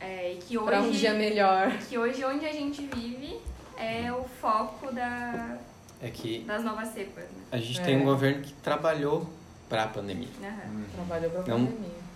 É, 0.00 0.32
e 0.32 0.36
que 0.36 0.58
para 0.58 0.80
um 0.80 0.88
hoje, 0.88 0.98
dia 0.98 1.12
melhor. 1.14 1.70
que 1.88 1.98
hoje 1.98 2.24
onde 2.24 2.46
a 2.46 2.52
gente 2.52 2.82
vive 2.86 3.38
é 3.76 4.10
o 4.12 4.24
foco 4.24 4.92
da, 4.92 5.56
É 6.00 6.08
que 6.08 6.40
das 6.40 6.64
novas 6.64 6.88
cepas. 6.88 7.24
Né? 7.24 7.42
a 7.52 7.58
gente 7.58 7.80
É. 7.80 7.84
tem 7.84 7.96
um 8.00 8.04
governo 8.04 8.42
que 8.42 8.52
trabalhou 8.54 9.28
para 9.68 9.84
a 9.84 9.88
pandemia. 9.88 10.28
Aham. 10.42 10.84
Trabalhou 10.94 11.30
pra 11.30 11.40
Não- 11.46 11.66
pandemia. 11.66 12.08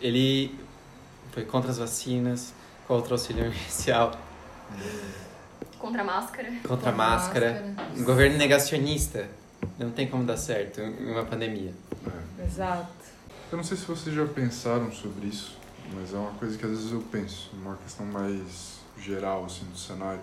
Ele 0.00 0.58
foi 1.32 1.44
contra 1.44 1.70
as 1.70 1.78
vacinas, 1.78 2.52
contra 2.86 3.10
o 3.10 3.12
auxílio 3.14 3.44
emergencial, 3.44 4.12
Contra 5.78 6.02
a 6.02 6.04
máscara. 6.04 6.52
contra 6.66 6.90
a 6.90 6.92
máscara. 6.94 7.74
Um 7.96 8.04
governo 8.04 8.36
negacionista. 8.38 9.28
Não 9.78 9.90
tem 9.90 10.08
como 10.08 10.24
dar 10.24 10.36
certo 10.36 10.80
em 10.80 11.10
uma 11.10 11.24
pandemia. 11.24 11.72
É. 12.38 12.44
Exato. 12.44 12.88
Eu 13.50 13.56
não 13.56 13.64
sei 13.64 13.76
se 13.76 13.84
vocês 13.84 14.14
já 14.14 14.24
pensaram 14.26 14.90
sobre 14.92 15.26
isso, 15.26 15.58
mas 15.94 16.14
é 16.14 16.16
uma 16.16 16.30
coisa 16.32 16.56
que 16.56 16.64
às 16.64 16.70
vezes 16.70 16.92
eu 16.92 17.00
penso, 17.10 17.50
uma 17.54 17.76
questão 17.76 18.06
mais 18.06 18.78
geral 18.98 19.44
assim 19.44 19.64
do 19.66 19.76
cenário. 19.76 20.20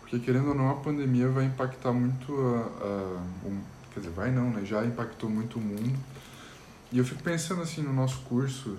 Porque 0.00 0.18
querendo 0.20 0.48
ou 0.48 0.54
não, 0.54 0.70
a 0.70 0.74
pandemia 0.74 1.28
vai 1.28 1.44
impactar 1.44 1.92
muito 1.92 2.32
a, 2.32 2.84
a- 2.84 3.22
o- 3.48 3.75
quer 3.96 4.00
dizer, 4.00 4.12
vai 4.12 4.30
não, 4.30 4.50
né? 4.50 4.62
Já 4.64 4.84
impactou 4.84 5.30
muito 5.30 5.58
o 5.58 5.62
mundo. 5.62 5.98
E 6.92 6.98
eu 6.98 7.04
fico 7.04 7.22
pensando 7.22 7.62
assim 7.62 7.80
no 7.82 7.92
nosso 7.94 8.18
curso 8.28 8.76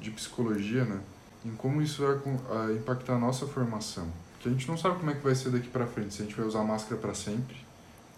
de 0.00 0.10
psicologia, 0.10 0.84
né? 0.84 0.98
Em 1.44 1.50
como 1.52 1.80
isso 1.80 2.02
vai 2.04 2.16
com- 2.18 2.36
a 2.52 2.72
impactar 2.72 3.14
a 3.14 3.18
nossa 3.18 3.46
formação. 3.46 4.08
Porque 4.32 4.48
a 4.48 4.52
gente 4.52 4.66
não 4.68 4.76
sabe 4.76 4.98
como 4.98 5.10
é 5.10 5.14
que 5.14 5.22
vai 5.22 5.34
ser 5.34 5.50
daqui 5.50 5.68
pra 5.68 5.86
frente, 5.86 6.14
se 6.14 6.22
a 6.22 6.24
gente 6.24 6.34
vai 6.36 6.44
usar 6.44 6.62
máscara 6.64 7.00
pra 7.00 7.14
sempre, 7.14 7.56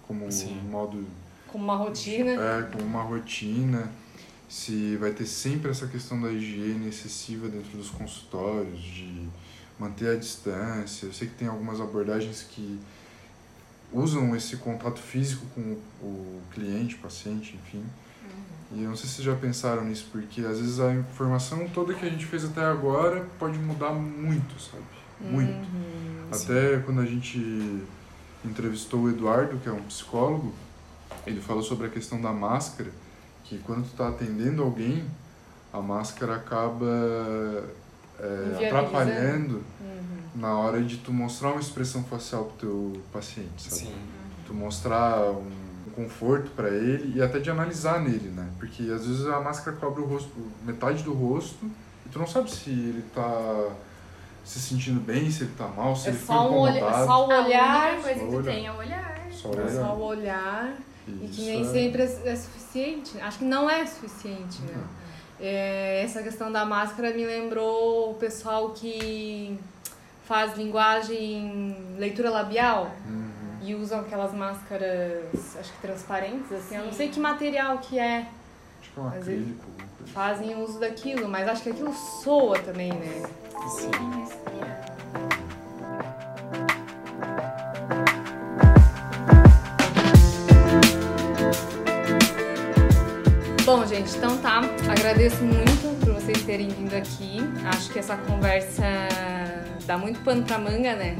como 0.08 0.30
Sim. 0.32 0.58
modo 0.70 1.04
Com 1.46 1.58
uma 1.58 1.76
rotina. 1.76 2.30
é, 2.32 2.62
com 2.72 2.82
uma 2.82 3.02
rotina, 3.02 3.90
se 4.48 4.96
vai 4.96 5.12
ter 5.12 5.26
sempre 5.26 5.70
essa 5.70 5.86
questão 5.86 6.20
da 6.20 6.30
higiene 6.32 6.88
excessiva 6.88 7.48
dentro 7.48 7.76
dos 7.76 7.90
consultórios, 7.90 8.80
de 8.82 9.28
manter 9.78 10.16
a 10.16 10.18
distância. 10.18 11.06
Eu 11.06 11.12
sei 11.12 11.28
que 11.28 11.34
tem 11.34 11.48
algumas 11.48 11.80
abordagens 11.80 12.42
que 12.42 12.78
usam 13.92 14.34
esse 14.36 14.56
contato 14.56 15.00
físico 15.00 15.44
com 15.54 15.76
o 16.02 16.40
cliente, 16.52 16.96
paciente, 16.96 17.56
enfim. 17.56 17.84
E 18.72 18.84
eu 18.84 18.88
não 18.88 18.96
sei 18.96 19.08
se 19.08 19.16
vocês 19.16 19.26
já 19.26 19.34
pensaram 19.34 19.84
nisso, 19.84 20.08
porque 20.12 20.42
às 20.42 20.60
vezes 20.60 20.78
a 20.78 20.94
informação 20.94 21.68
toda 21.68 21.92
que 21.92 22.06
a 22.06 22.08
gente 22.08 22.24
fez 22.24 22.44
até 22.44 22.64
agora 22.64 23.26
pode 23.38 23.58
mudar 23.58 23.90
muito, 23.92 24.60
sabe? 24.60 24.84
Muito. 25.20 25.50
Uhum. 25.50 26.28
Até 26.30 26.78
quando 26.78 27.00
a 27.00 27.06
gente 27.06 27.82
entrevistou 28.44 29.00
o 29.02 29.10
Eduardo, 29.10 29.58
que 29.58 29.68
é 29.68 29.72
um 29.72 29.82
psicólogo, 29.82 30.54
ele 31.26 31.40
falou 31.40 31.62
sobre 31.62 31.88
a 31.88 31.90
questão 31.90 32.20
da 32.20 32.32
máscara, 32.32 32.90
que 33.44 33.58
quando 33.58 33.88
tu 33.90 33.96
tá 33.96 34.08
atendendo 34.08 34.62
alguém, 34.62 35.04
a 35.72 35.80
máscara 35.80 36.36
acaba 36.36 36.86
é, 38.20 38.66
atrapalhando 38.66 39.64
Uhum. 39.80 40.19
Na 40.34 40.56
hora 40.58 40.82
de 40.82 40.96
tu 40.98 41.12
mostrar 41.12 41.50
uma 41.52 41.60
expressão 41.60 42.04
facial 42.04 42.44
pro 42.44 42.56
teu 42.68 43.02
paciente, 43.12 43.62
sabe? 43.62 43.82
Sim. 43.82 43.94
Tu 44.46 44.54
mostrar 44.54 45.20
um 45.30 45.90
conforto 45.94 46.50
pra 46.50 46.68
ele 46.68 47.16
e 47.18 47.22
até 47.22 47.38
de 47.38 47.50
analisar 47.50 48.00
nele, 48.00 48.28
né? 48.30 48.48
Porque 48.58 48.82
às 48.84 49.06
vezes 49.06 49.26
a 49.26 49.40
máscara 49.40 49.76
cobre 49.76 50.02
o 50.02 50.06
rosto, 50.06 50.30
metade 50.64 51.02
do 51.02 51.12
rosto 51.12 51.66
e 52.06 52.08
tu 52.10 52.18
não 52.18 52.26
sabe 52.26 52.50
se 52.50 52.70
ele 52.70 53.04
tá 53.14 53.68
se 54.44 54.58
sentindo 54.60 55.00
bem, 55.00 55.30
se 55.30 55.42
ele 55.44 55.52
tá 55.58 55.66
mal, 55.68 55.94
se 55.94 56.06
É 56.06 56.10
ele 56.10 56.18
ficou 56.18 56.36
só, 56.36 56.50
um 56.50 56.58
olha, 56.60 56.76
incomodado. 56.78 57.06
só 57.06 57.28
o 57.28 57.32
A 57.32 57.44
olhar, 57.44 57.92
única 57.92 58.02
coisa 58.02 58.20
que 58.20 58.20
Só 58.20 58.30
tu 58.30 58.36
olhar. 58.36 58.52
tem 58.54 58.66
é 58.66 58.72
o 58.72 58.76
olhar. 58.76 59.20
Só 59.32 59.48
é 59.48 59.52
olhar. 59.56 59.70
só 59.70 59.94
o 59.96 60.00
olhar 60.02 60.74
e 61.08 61.28
que 61.28 61.42
nem 61.42 61.60
é- 61.62 61.72
sempre 61.72 62.02
é, 62.02 62.20
é 62.24 62.36
suficiente. 62.36 63.20
Acho 63.20 63.38
que 63.38 63.44
não 63.44 63.68
é 63.68 63.84
suficiente, 63.84 64.62
né? 64.62 64.82
É, 65.42 66.02
essa 66.04 66.22
questão 66.22 66.50
da 66.52 66.64
máscara 66.64 67.12
me 67.14 67.24
lembrou 67.24 68.10
o 68.12 68.14
pessoal 68.14 68.70
que 68.70 69.58
faz 70.30 70.56
linguagem, 70.56 71.76
leitura 71.98 72.30
labial 72.30 72.92
Uhum. 73.04 73.30
e 73.62 73.74
usam 73.74 73.98
aquelas 73.98 74.32
máscaras, 74.32 75.24
acho 75.58 75.72
que 75.72 75.80
transparentes, 75.82 76.52
assim. 76.52 76.76
Eu 76.76 76.84
não 76.84 76.92
Sim. 76.92 76.96
sei 76.98 77.08
que 77.08 77.18
material 77.18 77.78
que 77.78 77.98
é. 77.98 78.28
Acho 78.80 78.90
que 78.94 79.00
é 79.00 79.02
um 79.02 79.10
vezes- 79.10 79.26
acrílico, 79.28 79.66
coisa. 79.98 80.12
Fazem 80.12 80.62
uso 80.62 80.78
daquilo, 80.78 81.28
mas 81.28 81.48
acho 81.48 81.62
que 81.64 81.70
aquilo 81.70 81.92
soa 82.22 82.56
também, 82.60 82.92
né? 82.92 83.22
Sim. 83.76 83.90
Respira. 84.20 84.80
Bom, 93.64 93.86
gente, 93.86 94.16
então 94.16 94.36
tá. 94.38 94.60
Agradeço 94.90 95.42
muito 95.44 96.00
por 96.04 96.14
vocês 96.14 96.42
terem 96.42 96.68
vindo 96.68 96.94
aqui. 96.94 97.38
Acho 97.66 97.90
que 97.92 97.98
essa 97.98 98.16
conversa 98.16 98.82
dá 99.90 99.98
muito 99.98 100.20
pano 100.20 100.44
pra 100.44 100.56
manga, 100.56 100.94
né? 100.94 101.16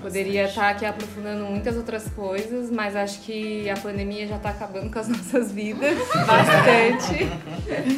Poderia 0.00 0.44
estar 0.44 0.70
aqui 0.70 0.86
aprofundando 0.86 1.44
muitas 1.46 1.76
outras 1.76 2.08
coisas, 2.10 2.70
mas 2.70 2.94
acho 2.94 3.22
que 3.22 3.68
a 3.68 3.76
pandemia 3.76 4.24
já 4.28 4.38
tá 4.38 4.50
acabando 4.50 4.88
com 4.88 5.00
as 5.00 5.08
nossas 5.10 5.50
vidas 5.50 5.98
bastante. 6.24 7.28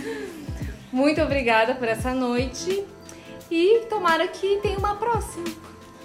Muito 0.91 1.21
obrigada 1.21 1.75
por 1.75 1.87
essa 1.87 2.15
noite 2.15 2.83
e 3.51 3.85
tomara 3.91 4.27
que 4.27 4.59
tenha 4.63 4.79
uma 4.79 4.97
próxima. 4.97 5.45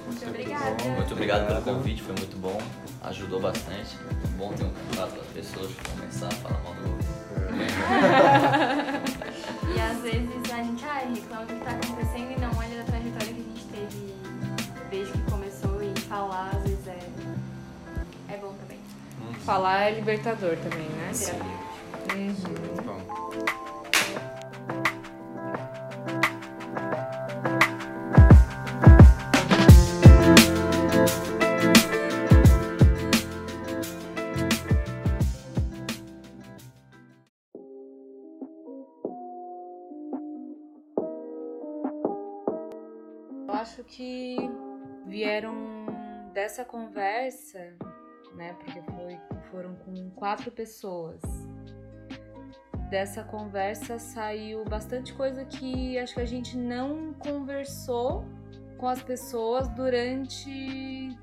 Muito 0.05 0.27
obrigada. 0.27 0.83
Muito 0.83 1.13
obrigado 1.13 1.47
pelo 1.47 1.61
convite, 1.61 2.01
foi 2.01 2.15
muito 2.15 2.35
bom. 2.37 2.61
Ajudou 3.03 3.39
bastante. 3.39 3.95
Muito 4.03 4.27
bom 4.37 4.51
ter 4.51 4.65
um 4.65 4.73
contato 4.89 5.13
com 5.15 5.21
as 5.21 5.27
pessoas, 5.27 5.71
começar 5.89 6.27
a 6.27 6.31
falar 6.31 6.59
mal 6.63 6.73
do 6.73 6.81
governo. 6.89 7.13
E 9.75 9.81
às 9.81 9.97
vezes 10.01 10.51
a 10.51 10.61
gente 10.61 10.85
ah, 10.85 11.01
reclama 11.11 11.45
do 11.45 11.53
que 11.55 11.65
tá 11.65 11.71
acontecendo 11.71 12.31
e 12.37 12.39
não 12.39 12.52
Falar 19.45 19.89
é 19.89 19.91
libertador 19.91 20.55
também, 20.57 20.87
né? 20.87 21.11
Terapia. 21.13 21.63
Uhum. 22.15 22.83
Bom, 22.85 23.23
Eu 43.47 43.53
acho 43.53 43.83
que 43.83 44.37
vieram 45.05 45.53
dessa 46.33 46.63
conversa, 46.63 47.59
né? 48.35 48.53
Porque 48.53 48.81
foi, 48.81 49.19
foram 49.53 49.75
com 49.75 50.09
quatro 50.15 50.51
pessoas. 50.51 51.21
Dessa 52.89 53.23
conversa 53.23 53.99
saiu 53.99 54.65
bastante 54.65 55.13
coisa 55.13 55.45
que 55.45 55.97
acho 55.99 56.15
que 56.15 56.21
a 56.21 56.25
gente 56.25 56.57
não 56.57 57.13
conversou 57.13 58.25
com 58.79 58.87
as 58.87 59.01
pessoas 59.03 59.67
durante. 59.69 61.15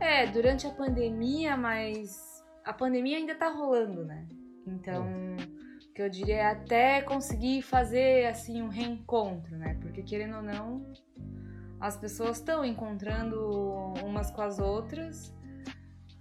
É, 0.00 0.26
durante 0.26 0.66
a 0.66 0.70
pandemia, 0.70 1.56
mas 1.56 2.44
a 2.64 2.72
pandemia 2.72 3.16
ainda 3.16 3.34
tá 3.34 3.48
rolando, 3.48 4.04
né? 4.04 4.28
Então, 4.66 5.06
o 5.06 5.92
que 5.92 6.02
eu 6.02 6.08
diria 6.08 6.36
é 6.36 6.46
até 6.46 7.02
conseguir 7.02 7.62
fazer 7.62 8.26
assim 8.26 8.62
um 8.62 8.68
reencontro, 8.68 9.56
né? 9.56 9.76
Porque 9.80 10.02
querendo 10.02 10.36
ou 10.36 10.42
não, 10.42 10.92
as 11.80 11.96
pessoas 11.96 12.36
estão 12.38 12.64
encontrando 12.64 13.50
umas 14.04 14.30
com 14.30 14.42
as 14.42 14.60
outras, 14.60 15.34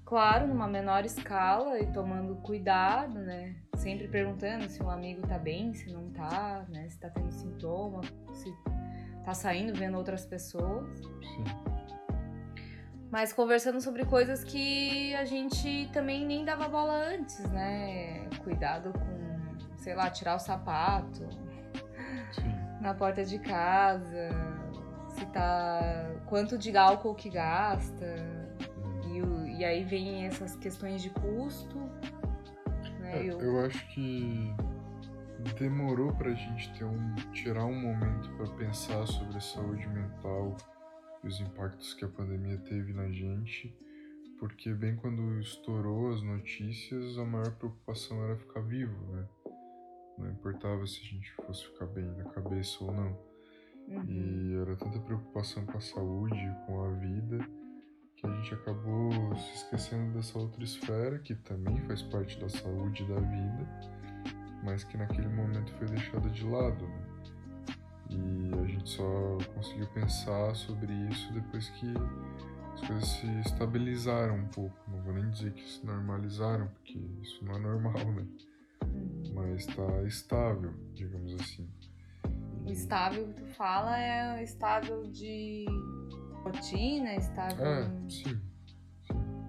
claro, 0.07 0.47
numa 0.47 0.67
menor 0.67 1.05
escala 1.05 1.77
e 1.79 1.85
tomando 1.91 2.37
cuidado, 2.37 3.19
né? 3.19 3.55
Sempre 3.75 4.07
perguntando 4.07 4.67
se 4.69 4.81
um 4.81 4.89
amigo 4.89 5.27
tá 5.27 5.37
bem, 5.37 5.73
se 5.73 5.91
não 5.91 6.09
tá, 6.11 6.65
né? 6.69 6.87
Se 6.89 6.97
tá 6.97 7.09
tendo 7.09 7.29
sintoma, 7.29 8.01
se 8.31 8.49
tá 9.25 9.33
saindo 9.33 9.77
vendo 9.77 9.97
outras 9.97 10.25
pessoas. 10.25 10.97
Sim. 10.97 11.43
Mas 13.11 13.33
conversando 13.33 13.81
sobre 13.81 14.05
coisas 14.05 14.45
que 14.45 15.13
a 15.15 15.25
gente 15.25 15.89
também 15.91 16.25
nem 16.25 16.45
dava 16.45 16.69
bola 16.69 16.93
antes, 16.93 17.39
né? 17.51 18.29
Cuidado 18.45 18.93
com, 18.93 19.77
sei 19.77 19.93
lá, 19.93 20.09
tirar 20.09 20.35
o 20.35 20.39
sapato 20.39 21.27
Sim. 22.31 22.55
na 22.79 22.93
porta 22.93 23.25
de 23.25 23.39
casa, 23.39 24.29
se 25.09 25.25
tá. 25.27 26.11
quanto 26.27 26.57
de 26.57 26.75
álcool 26.77 27.13
que 27.13 27.29
gasta. 27.29 28.36
E, 29.57 29.65
aí 29.65 29.83
vem 29.83 30.25
essas 30.25 30.55
questões 30.55 31.01
de 31.01 31.09
custo. 31.09 31.77
Né? 32.99 33.19
É, 33.19 33.25
E 33.25 33.31
o- 33.31 33.39
eu 33.41 33.65
acho 33.65 33.87
que 33.93 34.53
demorou 35.57 36.13
pra 36.13 36.33
gente 36.33 36.71
ter 36.77 36.83
um 36.85 37.15
tirar 37.31 37.65
um 37.65 37.79
momento 37.79 38.29
pra 38.37 38.47
pensar 38.55 39.05
sobre 39.07 39.37
a 39.37 39.41
saúde 39.41 39.87
mental 39.87 40.55
e 41.23 41.27
os 41.27 41.39
impactos 41.39 41.93
que 41.93 42.05
a 42.05 42.07
pandemia 42.07 42.57
teve 42.59 42.93
na 42.93 43.09
gente, 43.09 43.75
porque 44.39 44.73
bem 44.73 44.95
quando 44.95 45.39
estourou 45.39 46.13
as 46.13 46.21
notícias, 46.21 47.17
a 47.17 47.25
maior 47.25 47.51
preocupação 47.55 48.23
era 48.23 48.35
ficar 48.37 48.61
vivo, 48.61 48.95
né? 49.13 49.25
Não 50.17 50.29
importava 50.29 50.85
se 50.85 50.99
a 51.01 51.03
gente 51.05 51.31
fosse 51.33 51.65
ficar 51.65 51.85
bem 51.87 52.05
na 52.05 52.25
cabeça 52.25 52.83
ou 52.83 52.91
não. 52.91 53.17
Uhum. 53.87 54.03
E 54.07 54.55
era 54.61 54.75
tanta 54.75 54.99
preocupação 54.99 55.65
com 55.65 55.77
a 55.77 55.81
saúde, 55.81 56.55
com 56.65 56.83
a 56.83 56.89
vida, 56.95 57.37
a 58.27 58.35
gente 58.35 58.53
acabou 58.53 59.11
se 59.35 59.55
esquecendo 59.55 60.13
dessa 60.13 60.37
outra 60.37 60.63
esfera, 60.63 61.19
que 61.19 61.35
também 61.35 61.79
faz 61.87 62.01
parte 62.03 62.39
da 62.39 62.49
saúde 62.49 63.03
e 63.03 63.07
da 63.07 63.19
vida, 63.19 63.67
mas 64.63 64.83
que 64.83 64.97
naquele 64.97 65.27
momento 65.29 65.71
foi 65.73 65.87
deixada 65.87 66.29
de 66.29 66.43
lado. 66.45 66.85
Né? 66.87 67.07
E 68.09 68.51
a 68.63 68.65
gente 68.65 68.89
só 68.89 69.37
conseguiu 69.53 69.87
pensar 69.87 70.55
sobre 70.55 70.91
isso 71.09 71.31
depois 71.33 71.69
que 71.71 71.93
as 72.73 72.87
coisas 72.87 73.09
se 73.09 73.27
estabilizaram 73.41 74.35
um 74.35 74.47
pouco. 74.47 74.77
Não 74.87 75.01
vou 75.01 75.13
nem 75.13 75.29
dizer 75.29 75.53
que 75.53 75.63
se 75.63 75.85
normalizaram, 75.85 76.67
porque 76.67 76.99
isso 77.21 77.43
não 77.43 77.55
é 77.55 77.59
normal, 77.59 78.11
né? 78.13 78.25
Mas 79.33 79.67
está 79.67 80.03
estável, 80.03 80.73
digamos 80.93 81.33
assim. 81.35 81.67
O 82.65 82.71
estável 82.71 83.27
que 83.27 83.33
tu 83.41 83.45
fala 83.55 83.97
é 83.97 84.39
o 84.39 84.43
estável 84.43 85.07
de 85.07 85.65
rotina, 86.47 87.15
estável. 87.15 87.65
É, 87.65 87.89
sim. 88.09 88.41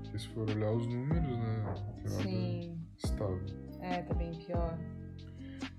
Porque 0.03 0.19
se 0.19 0.29
for 0.29 0.49
olhar 0.51 0.73
os 0.73 0.87
números, 0.87 1.39
né? 1.39 1.75
Sim. 2.07 2.79
estável. 2.97 3.45
É, 3.81 4.03
tá 4.03 4.15
bem 4.15 4.33
pior. 4.45 4.79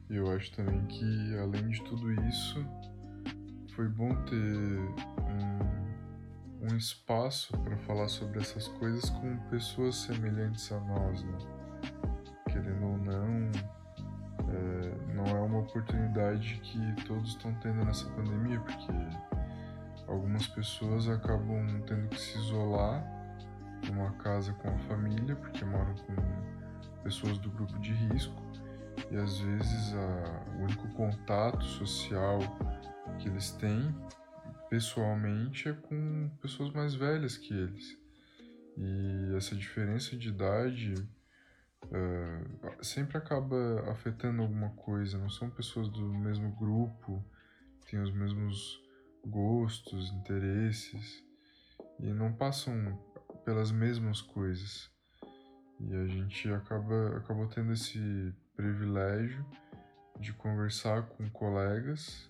E 0.09 0.15
eu 0.15 0.31
acho 0.31 0.51
também 0.53 0.85
que, 0.87 1.37
além 1.37 1.67
de 1.69 1.83
tudo 1.83 2.11
isso, 2.27 2.65
foi 3.75 3.87
bom 3.87 4.09
ter 4.25 4.35
um, 6.65 6.67
um 6.71 6.77
espaço 6.77 7.55
para 7.59 7.77
falar 7.77 8.07
sobre 8.07 8.39
essas 8.39 8.67
coisas 8.67 9.09
com 9.09 9.37
pessoas 9.49 9.95
semelhantes 9.95 10.71
a 10.71 10.79
nós, 10.79 11.23
né? 11.23 11.37
Querendo 12.51 12.85
ou 12.85 12.97
não, 12.97 13.51
é, 14.49 15.13
não 15.13 15.25
é 15.25 15.41
uma 15.41 15.59
oportunidade 15.59 16.59
que 16.63 17.05
todos 17.05 17.29
estão 17.29 17.53
tendo 17.55 17.85
nessa 17.85 18.09
pandemia, 18.09 18.59
porque 18.61 18.91
algumas 20.09 20.47
pessoas 20.47 21.07
acabam 21.07 21.81
tendo 21.85 22.07
que 22.09 22.19
se 22.19 22.37
isolar 22.37 23.05
numa 23.87 24.11
casa 24.13 24.51
com 24.53 24.69
a 24.69 24.77
família, 24.79 25.35
porque 25.35 25.63
moram 25.63 25.95
com 25.95 27.03
pessoas 27.03 27.37
do 27.37 27.49
grupo 27.51 27.77
de 27.79 27.93
risco 27.93 28.41
e 29.11 29.15
às 29.15 29.39
vezes 29.39 29.93
a, 29.93 30.57
o 30.57 30.63
único 30.63 30.87
contato 30.89 31.63
social 31.63 32.39
que 33.19 33.29
eles 33.29 33.51
têm 33.51 33.95
pessoalmente 34.69 35.69
é 35.69 35.73
com 35.73 36.29
pessoas 36.41 36.71
mais 36.71 36.93
velhas 36.93 37.37
que 37.37 37.53
eles. 37.53 37.97
E 38.77 39.35
essa 39.35 39.55
diferença 39.55 40.15
de 40.15 40.29
idade 40.29 40.93
uh, 41.85 42.83
sempre 42.85 43.17
acaba 43.17 43.91
afetando 43.91 44.41
alguma 44.41 44.69
coisa. 44.71 45.17
Não 45.17 45.29
são 45.29 45.49
pessoas 45.49 45.89
do 45.89 46.13
mesmo 46.13 46.51
grupo, 46.55 47.23
têm 47.89 47.99
os 47.99 48.11
mesmos 48.11 48.79
gostos, 49.29 50.11
interesses 50.11 51.23
e 51.99 52.13
não 52.13 52.33
passam 52.33 52.97
pelas 53.45 53.71
mesmas 53.71 54.21
coisas. 54.21 54.89
E 55.79 55.95
a 55.95 56.07
gente 56.07 56.51
acaba 56.51 57.17
acabou 57.17 57.47
tendo 57.47 57.71
esse 57.71 58.33
privilégio 58.55 59.45
de 60.19 60.33
conversar 60.33 61.03
com 61.03 61.29
colegas 61.29 62.29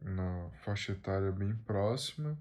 na 0.00 0.50
faixa 0.62 0.92
etária 0.92 1.32
bem 1.32 1.56
próxima, 1.56 2.38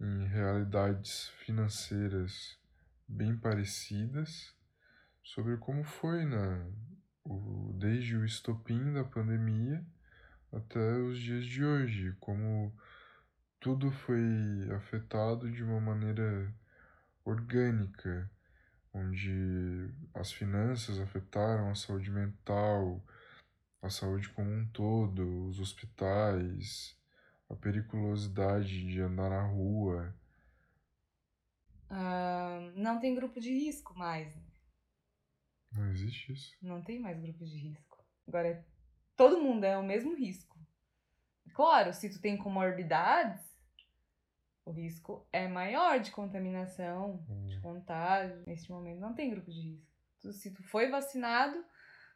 em 0.00 0.26
realidades 0.26 1.28
financeiras 1.44 2.58
bem 3.06 3.36
parecidas, 3.36 4.54
sobre 5.22 5.56
como 5.56 5.84
foi 5.84 6.24
na, 6.24 6.66
o, 7.24 7.72
desde 7.78 8.16
o 8.16 8.24
estopim 8.24 8.92
da 8.92 9.04
pandemia 9.04 9.84
até 10.52 10.98
os 10.98 11.18
dias 11.18 11.46
de 11.46 11.64
hoje, 11.64 12.14
como 12.20 12.74
tudo 13.64 13.90
foi 13.90 14.20
afetado 14.76 15.50
de 15.50 15.64
uma 15.64 15.80
maneira 15.80 16.54
orgânica, 17.24 18.30
onde 18.92 19.90
as 20.12 20.30
finanças 20.30 21.00
afetaram 21.00 21.70
a 21.70 21.74
saúde 21.74 22.10
mental, 22.10 23.02
a 23.80 23.88
saúde 23.88 24.28
como 24.28 24.50
um 24.50 24.68
todo, 24.68 25.46
os 25.46 25.60
hospitais, 25.60 26.94
a 27.48 27.56
periculosidade 27.56 28.86
de 28.86 29.00
andar 29.00 29.30
na 29.30 29.46
rua. 29.46 30.14
Uh, 31.90 32.70
não 32.76 33.00
tem 33.00 33.14
grupo 33.14 33.40
de 33.40 33.48
risco 33.48 33.98
mais. 33.98 34.36
Né? 34.36 34.42
Não 35.72 35.90
existe 35.90 36.34
isso? 36.34 36.54
Não 36.60 36.82
tem 36.82 37.00
mais 37.00 37.18
grupo 37.18 37.46
de 37.46 37.56
risco. 37.56 38.04
Agora, 38.28 38.62
todo 39.16 39.40
mundo 39.40 39.64
é 39.64 39.78
o 39.78 39.82
mesmo 39.82 40.14
risco. 40.14 40.54
Claro, 41.54 41.94
se 41.94 42.10
tu 42.10 42.20
tem 42.20 42.36
comorbidades, 42.36 43.53
o 44.64 44.70
risco 44.70 45.26
é 45.32 45.46
maior 45.46 46.00
de 46.00 46.10
contaminação, 46.10 47.24
hum. 47.28 47.46
de 47.46 47.60
contágio. 47.60 48.42
Nesse 48.46 48.70
momento 48.70 49.00
não 49.00 49.14
tem 49.14 49.30
grupo 49.30 49.50
de 49.50 49.60
risco. 49.60 49.92
Tu, 50.20 50.32
se 50.32 50.50
tu 50.52 50.62
foi 50.62 50.88
vacinado, 50.88 51.62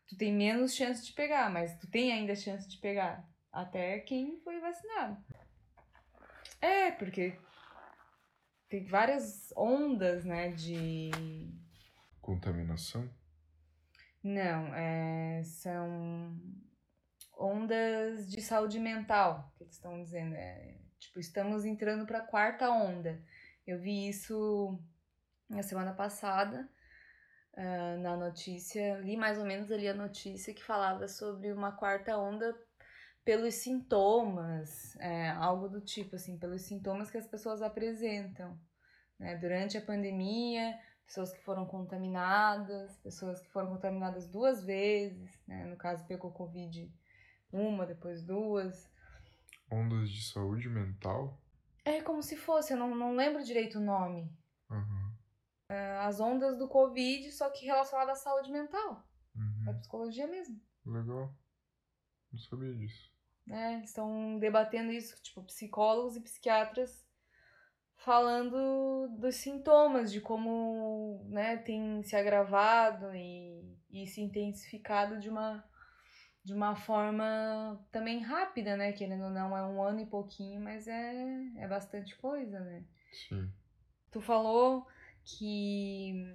tu 0.07 0.17
tem 0.17 0.33
menos 0.33 0.75
chance 0.75 1.05
de 1.05 1.13
pegar, 1.13 1.51
mas 1.51 1.77
tu 1.79 1.87
tem 1.91 2.13
ainda 2.13 2.35
chance 2.35 2.69
de 2.69 2.79
pegar. 2.79 3.29
Até 3.53 3.99
quem 4.01 4.41
foi 4.41 4.61
vacinado. 4.61 5.23
É, 6.61 6.91
porque 6.93 7.39
tem 8.69 8.85
várias 8.85 9.53
ondas, 9.57 10.25
né, 10.25 10.51
de... 10.51 11.11
Contaminação? 12.21 13.09
Não, 14.23 14.75
é, 14.75 15.43
são 15.45 16.37
ondas 17.39 18.29
de 18.29 18.41
saúde 18.43 18.79
mental, 18.79 19.53
que 19.57 19.65
eles 19.65 19.75
estão 19.75 20.03
dizendo. 20.03 20.35
É, 20.35 20.78
Tipo, 20.99 21.21
estamos 21.21 21.65
entrando 21.65 22.07
para 22.07 22.19
a 22.19 22.27
quarta 22.27 22.71
onda. 22.71 23.23
Eu 23.67 23.79
vi 23.79 24.09
isso 24.09 24.79
na 25.49 25.63
semana 25.63 25.93
passada 25.93 26.69
uh, 27.55 27.99
na 28.01 28.17
notícia, 28.17 28.99
li 28.99 29.17
mais 29.17 29.39
ou 29.39 29.45
menos 29.45 29.71
ali 29.71 29.89
a 29.89 29.95
notícia 29.95 30.55
que 30.55 30.63
falava 30.63 31.09
sobre 31.09 31.53
uma 31.53 31.73
quarta 31.73 32.17
onda 32.17 32.57
pelos 33.25 33.57
sintomas, 33.57 34.97
é, 35.01 35.29
algo 35.29 35.69
do 35.69 35.83
tipo, 35.83 36.17
assim, 36.17 36.39
pelos 36.39 36.63
sintomas 36.63 37.11
que 37.11 37.19
as 37.19 37.27
pessoas 37.27 37.61
apresentam. 37.61 38.59
Né? 39.19 39.37
Durante 39.37 39.77
a 39.77 39.83
pandemia, 39.83 40.79
pessoas 41.05 41.31
que 41.31 41.41
foram 41.41 41.67
contaminadas, 41.67 42.97
pessoas 42.99 43.39
que 43.39 43.51
foram 43.51 43.69
contaminadas 43.69 44.27
duas 44.27 44.65
vezes, 44.65 45.31
né? 45.47 45.67
no 45.67 45.77
caso 45.77 46.07
pegou 46.07 46.31
Covid 46.33 46.91
uma, 47.53 47.85
depois 47.85 48.23
duas, 48.23 48.91
Ondas 49.70 50.11
de 50.11 50.24
saúde 50.24 50.68
mental? 50.68 51.38
É 51.85 52.00
como 52.02 52.22
se 52.22 52.37
fosse, 52.37 52.72
eu 52.72 52.76
não, 52.76 52.94
não 52.94 53.14
lembro 53.14 53.42
direito 53.42 53.78
o 53.78 53.83
nome. 53.83 54.31
Uhum. 54.70 55.12
É, 55.68 55.98
as 55.98 56.20
ondas 56.20 56.57
do 56.59 56.68
Covid, 56.68 57.31
só 57.33 57.50
que 57.50 57.66
relacionadas 57.66 58.18
à 58.18 58.22
saúde 58.22 58.50
mental. 58.50 59.07
Uhum. 59.35 59.70
À 59.70 59.74
psicologia 59.74 60.26
mesmo. 60.26 60.61
Legal. 60.85 61.35
Não 62.33 62.38
sabia 62.38 62.74
disso. 62.74 63.12
É, 63.50 63.81
estão 63.81 64.38
debatendo 64.38 64.92
isso, 64.92 65.20
tipo, 65.22 65.42
psicólogos 65.44 66.16
e 66.16 66.20
psiquiatras 66.20 67.07
falando 67.98 69.09
dos 69.18 69.37
sintomas, 69.37 70.12
de 70.12 70.20
como 70.20 71.26
né, 71.28 71.57
tem 71.57 72.02
se 72.02 72.14
agravado 72.14 73.14
e, 73.14 73.76
e 73.90 74.07
se 74.07 74.20
intensificado 74.20 75.18
de 75.18 75.28
uma 75.28 75.67
de 76.49 76.55
uma 76.55 76.75
forma 76.75 77.79
também 77.93 78.21
rápida, 78.21 78.75
né? 78.75 78.91
Querendo 78.93 79.25
ou 79.25 79.31
não, 79.31 79.55
é 79.55 79.63
um 79.63 79.83
ano 79.83 80.01
e 80.01 80.07
pouquinho, 80.07 80.59
mas 80.59 80.89
é, 80.89 81.53
é 81.57 81.69
bastante 81.69 82.17
coisa, 82.17 82.59
né? 82.59 82.83
Sim. 83.13 83.53
Tu 84.11 84.19
falou 84.19 84.87
que 85.23 86.35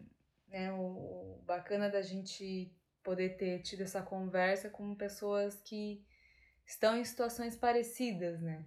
né, 0.49 0.71
o 0.71 1.41
bacana 1.47 1.89
da 1.89 2.04
gente 2.04 2.71
poder 3.04 3.38
ter 3.38 3.63
tido 3.63 3.82
essa 3.82 4.04
conversa 4.04 4.69
com 4.69 4.93
pessoas 4.93 5.60
que 5.63 6.06
estão 6.63 6.95
em 6.95 7.04
situações 7.04 7.56
parecidas, 7.56 8.39
né? 8.39 8.63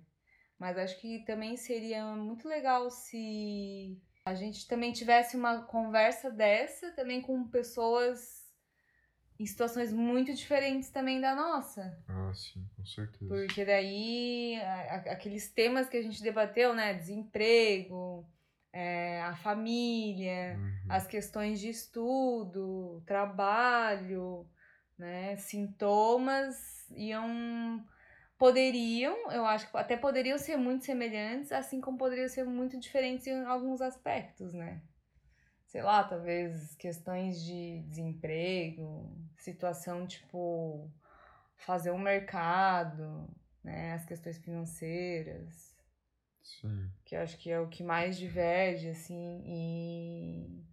Mas 0.59 0.77
acho 0.77 1.01
que 1.01 1.25
também 1.25 1.57
seria 1.57 2.05
muito 2.17 2.49
legal 2.49 2.91
se 2.91 4.03
a 4.25 4.35
gente 4.35 4.67
também 4.67 4.93
tivesse 4.93 5.37
uma 5.37 5.63
conversa 5.63 6.29
dessa 6.29 6.91
também 6.91 7.23
com 7.23 7.47
pessoas 7.47 8.46
em 9.38 9.46
situações 9.46 9.92
muito 9.92 10.35
diferentes 10.35 10.88
também 10.90 11.20
da 11.20 11.35
nossa. 11.35 11.99
Ah, 12.09 12.33
sim, 12.33 12.64
com 12.77 12.85
certeza. 12.85 13.27
Porque 13.27 13.64
daí, 13.64 14.59
a, 14.62 14.94
aqueles 15.12 15.51
temas 15.51 15.88
que 15.88 15.96
a 15.96 16.03
gente 16.03 16.22
debateu, 16.22 16.75
né? 16.75 16.94
Desemprego, 16.94 18.27
é, 18.72 19.22
a 19.22 19.35
família, 19.37 20.57
uhum. 20.59 20.87
as 20.88 21.07
questões 21.07 21.61
de 21.61 21.68
estudo, 21.68 23.03
trabalho, 23.07 24.49
né? 24.99 25.37
Sintomas 25.37 26.88
iam. 26.90 27.85
Poderiam, 28.38 29.33
eu 29.33 29.46
acho 29.46 29.70
que 29.70 29.75
até 29.79 29.96
poderiam 29.96 30.37
ser 30.37 30.59
muito 30.59 30.85
semelhantes, 30.85 31.51
assim 31.53 31.81
como 31.81 31.96
poderiam 31.96 32.29
ser 32.29 32.44
muito 32.44 32.79
diferentes 32.79 33.27
em 33.27 33.46
alguns 33.46 33.81
aspectos, 33.81 34.53
né? 34.53 34.83
Sei 35.77 35.83
lá, 35.83 36.03
talvez 36.03 36.75
questões 36.77 37.45
de 37.45 37.83
desemprego, 37.83 39.15
situação 39.37 40.07
tipo 40.07 40.91
fazer 41.59 41.91
um 41.91 41.99
mercado, 41.99 43.29
né, 43.62 43.93
as 43.93 44.07
questões 44.07 44.39
financeiras. 44.39 45.77
Sim. 46.43 46.91
Que 47.05 47.15
eu 47.15 47.21
acho 47.21 47.37
que 47.37 47.51
é 47.51 47.61
o 47.61 47.69
que 47.69 47.83
mais 47.83 48.17
diverge, 48.17 48.89
assim, 48.89 49.43
e. 49.45 50.65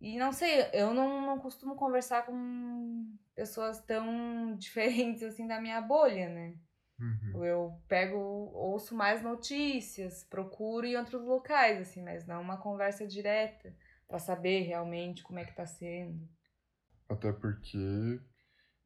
E 0.00 0.16
não 0.16 0.30
sei, 0.30 0.68
eu 0.72 0.94
não, 0.94 1.26
não 1.26 1.40
costumo 1.40 1.74
conversar 1.74 2.24
com 2.24 3.18
pessoas 3.34 3.80
tão 3.80 4.54
diferentes 4.54 5.24
assim 5.24 5.48
da 5.48 5.60
minha 5.60 5.80
bolha, 5.80 6.28
né? 6.28 6.54
Uhum. 7.00 7.44
Eu 7.44 7.82
pego, 7.88 8.16
ouço 8.16 8.94
mais 8.94 9.22
notícias, 9.22 10.22
procuro 10.22 10.86
em 10.86 10.96
outros 10.96 11.24
locais, 11.24 11.80
assim, 11.80 12.00
mas 12.00 12.24
não 12.24 12.40
uma 12.40 12.58
conversa 12.58 13.04
direta 13.08 13.74
para 14.08 14.18
saber 14.18 14.62
realmente 14.62 15.22
como 15.22 15.38
é 15.38 15.44
que 15.44 15.54
tá 15.54 15.66
sendo. 15.66 16.28
Até 17.08 17.32
porque 17.32 18.20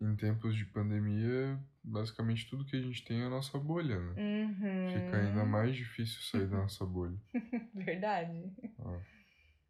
em 0.00 0.16
tempos 0.16 0.56
de 0.56 0.64
pandemia, 0.64 1.62
basicamente 1.82 2.48
tudo 2.48 2.64
que 2.64 2.76
a 2.76 2.80
gente 2.80 3.04
tem 3.04 3.20
é 3.20 3.26
a 3.26 3.30
nossa 3.30 3.58
bolha, 3.58 3.98
né? 3.98 4.14
Uhum. 4.16 4.88
Fica 4.90 5.16
ainda 5.18 5.44
mais 5.44 5.76
difícil 5.76 6.20
sair 6.22 6.48
da 6.48 6.58
nossa 6.58 6.86
bolha. 6.86 7.18
Verdade. 7.74 8.52
Ó, 8.78 8.98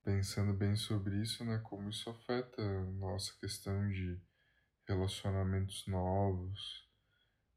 pensando 0.04 0.52
bem 0.52 0.76
sobre 0.76 1.20
isso, 1.20 1.44
né? 1.44 1.58
Como 1.64 1.90
isso 1.90 2.08
afeta 2.10 2.62
a 2.62 2.84
nossa 2.92 3.32
questão 3.40 3.88
de 3.88 4.20
relacionamentos 4.86 5.86
novos. 5.86 6.88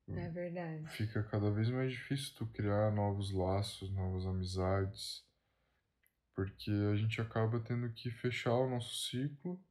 É 0.10 0.30
verdade. 0.30 0.86
Fica 0.90 1.24
cada 1.24 1.50
vez 1.50 1.70
mais 1.70 1.92
difícil 1.92 2.36
tu 2.36 2.46
criar 2.48 2.92
novos 2.92 3.32
laços, 3.32 3.90
novas 3.94 4.26
amizades 4.26 5.24
porque 6.36 6.72
a 6.92 6.96
gente 6.96 7.22
acaba 7.22 7.60
tendo 7.60 7.92
que 7.94 8.10
fechar 8.12 8.54
o 8.54 8.70
nosso 8.70 8.96
ciclo 9.10 9.62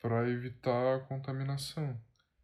para 0.00 0.28
evitar 0.28 0.96
a 0.96 1.00
contaminação. 1.00 2.00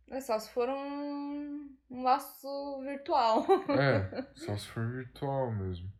É 0.08 0.20
só 0.20 0.38
se 0.38 0.50
for 0.50 0.68
um, 0.68 1.76
um 1.90 2.02
laço 2.02 2.80
virtual. 2.82 3.44
É, 3.70 4.22
só 4.34 4.56
se 4.56 4.66
for 4.68 4.86
virtual 4.90 5.52
mesmo. 5.52 5.90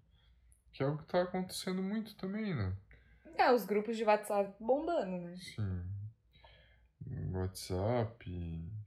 Que 0.72 0.83
é 0.83 0.87
o 0.87 0.98
que 0.98 1.05
tá 1.05 1.22
acontecendo 1.22 1.83
muito 1.83 2.16
também, 2.16 2.55
né? 2.55 2.77
É, 3.37 3.50
os 3.53 3.64
grupos 3.64 3.96
de 3.96 4.05
WhatsApp 4.05 4.55
bombando, 4.61 5.18
né? 5.18 5.37
Sim. 5.37 5.83
WhatsApp, 7.33 8.24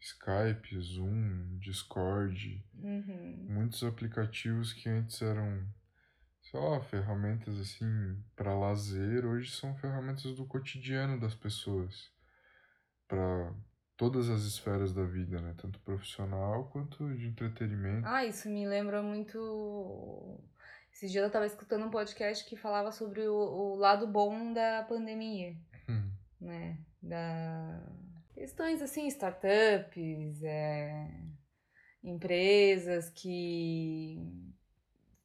Skype, 0.01 0.79
Zoom, 0.81 1.57
Discord, 1.59 2.65
Uhum. 2.75 3.45
muitos 3.49 3.83
aplicativos 3.83 4.73
que 4.73 4.89
antes 4.89 5.21
eram, 5.21 5.65
sei 6.49 6.59
lá, 6.59 6.79
ferramentas 6.81 7.59
assim 7.59 8.17
para 8.35 8.57
lazer, 8.57 9.25
hoje 9.25 9.51
são 9.51 9.75
ferramentas 9.75 10.35
do 10.35 10.45
cotidiano 10.45 11.19
das 11.19 11.35
pessoas, 11.35 12.11
para 13.07 13.53
todas 13.95 14.29
as 14.29 14.43
esferas 14.43 14.93
da 14.93 15.03
vida, 15.03 15.41
né? 15.41 15.53
Tanto 15.57 15.79
profissional 15.79 16.69
quanto 16.69 17.13
de 17.15 17.27
entretenimento. 17.27 18.07
Ah, 18.07 18.25
isso 18.25 18.49
me 18.49 18.65
lembra 18.67 19.01
muito. 19.01 20.39
Esse 20.93 21.07
dia 21.07 21.21
eu 21.21 21.31
tava 21.31 21.45
escutando 21.45 21.85
um 21.85 21.91
podcast 21.91 22.45
que 22.45 22.55
falava 22.55 22.91
sobre 22.91 23.27
o, 23.27 23.35
o 23.35 23.75
lado 23.75 24.07
bom 24.07 24.53
da 24.53 24.83
pandemia, 24.87 25.55
Hum, 25.89 26.09
né? 26.39 26.77
Da 27.01 27.81
questões 28.33 28.81
assim, 28.81 29.07
startups, 29.07 30.43
é, 30.43 31.09
empresas 32.03 33.09
que 33.09 34.46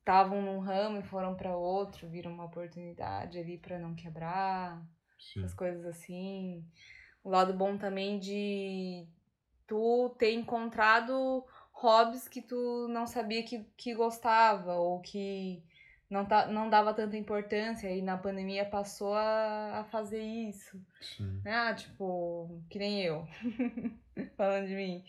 estavam 0.03 0.43
num 0.43 0.59
ramo 0.59 0.99
e 0.99 1.03
foram 1.03 1.35
para 1.35 1.57
outro, 1.57 2.09
viram 2.09 2.33
uma 2.33 2.45
oportunidade 2.45 3.39
ali 3.39 3.57
para 3.59 3.79
não 3.79 3.95
quebrar. 3.95 4.85
sim, 5.19 5.41
essas 5.41 5.55
coisas 5.55 5.85
assim. 5.87 6.65
O 7.25 7.31
lado 7.31 7.55
bom 7.55 7.79
também 7.79 8.19
de 8.19 9.07
tu 9.67 10.15
ter 10.19 10.33
encontrado 10.35 11.45
hobbies 11.73 12.29
que 12.29 12.43
tu 12.43 12.89
não 12.89 13.07
sabia 13.07 13.45
que, 13.45 13.65
que 13.77 13.95
gostava 13.95 14.75
ou 14.75 15.01
que 15.01 15.63
não, 16.11 16.27
tá, 16.27 16.47
não 16.47 16.69
dava 16.69 16.95
tanta 16.95 17.17
importância 17.17 17.91
e 17.91 18.03
na 18.03 18.19
pandemia 18.19 18.65
passou 18.67 19.15
a, 19.15 19.81
a 19.81 19.85
fazer 19.85 20.23
isso. 20.23 20.81
sim? 21.01 21.43
Ah, 21.45 21.75
tipo, 21.75 22.63
que 22.71 22.79
nem 22.79 23.03
eu, 23.03 23.27
falando 24.37 24.69
de 24.69 24.77
mim, 24.77 25.05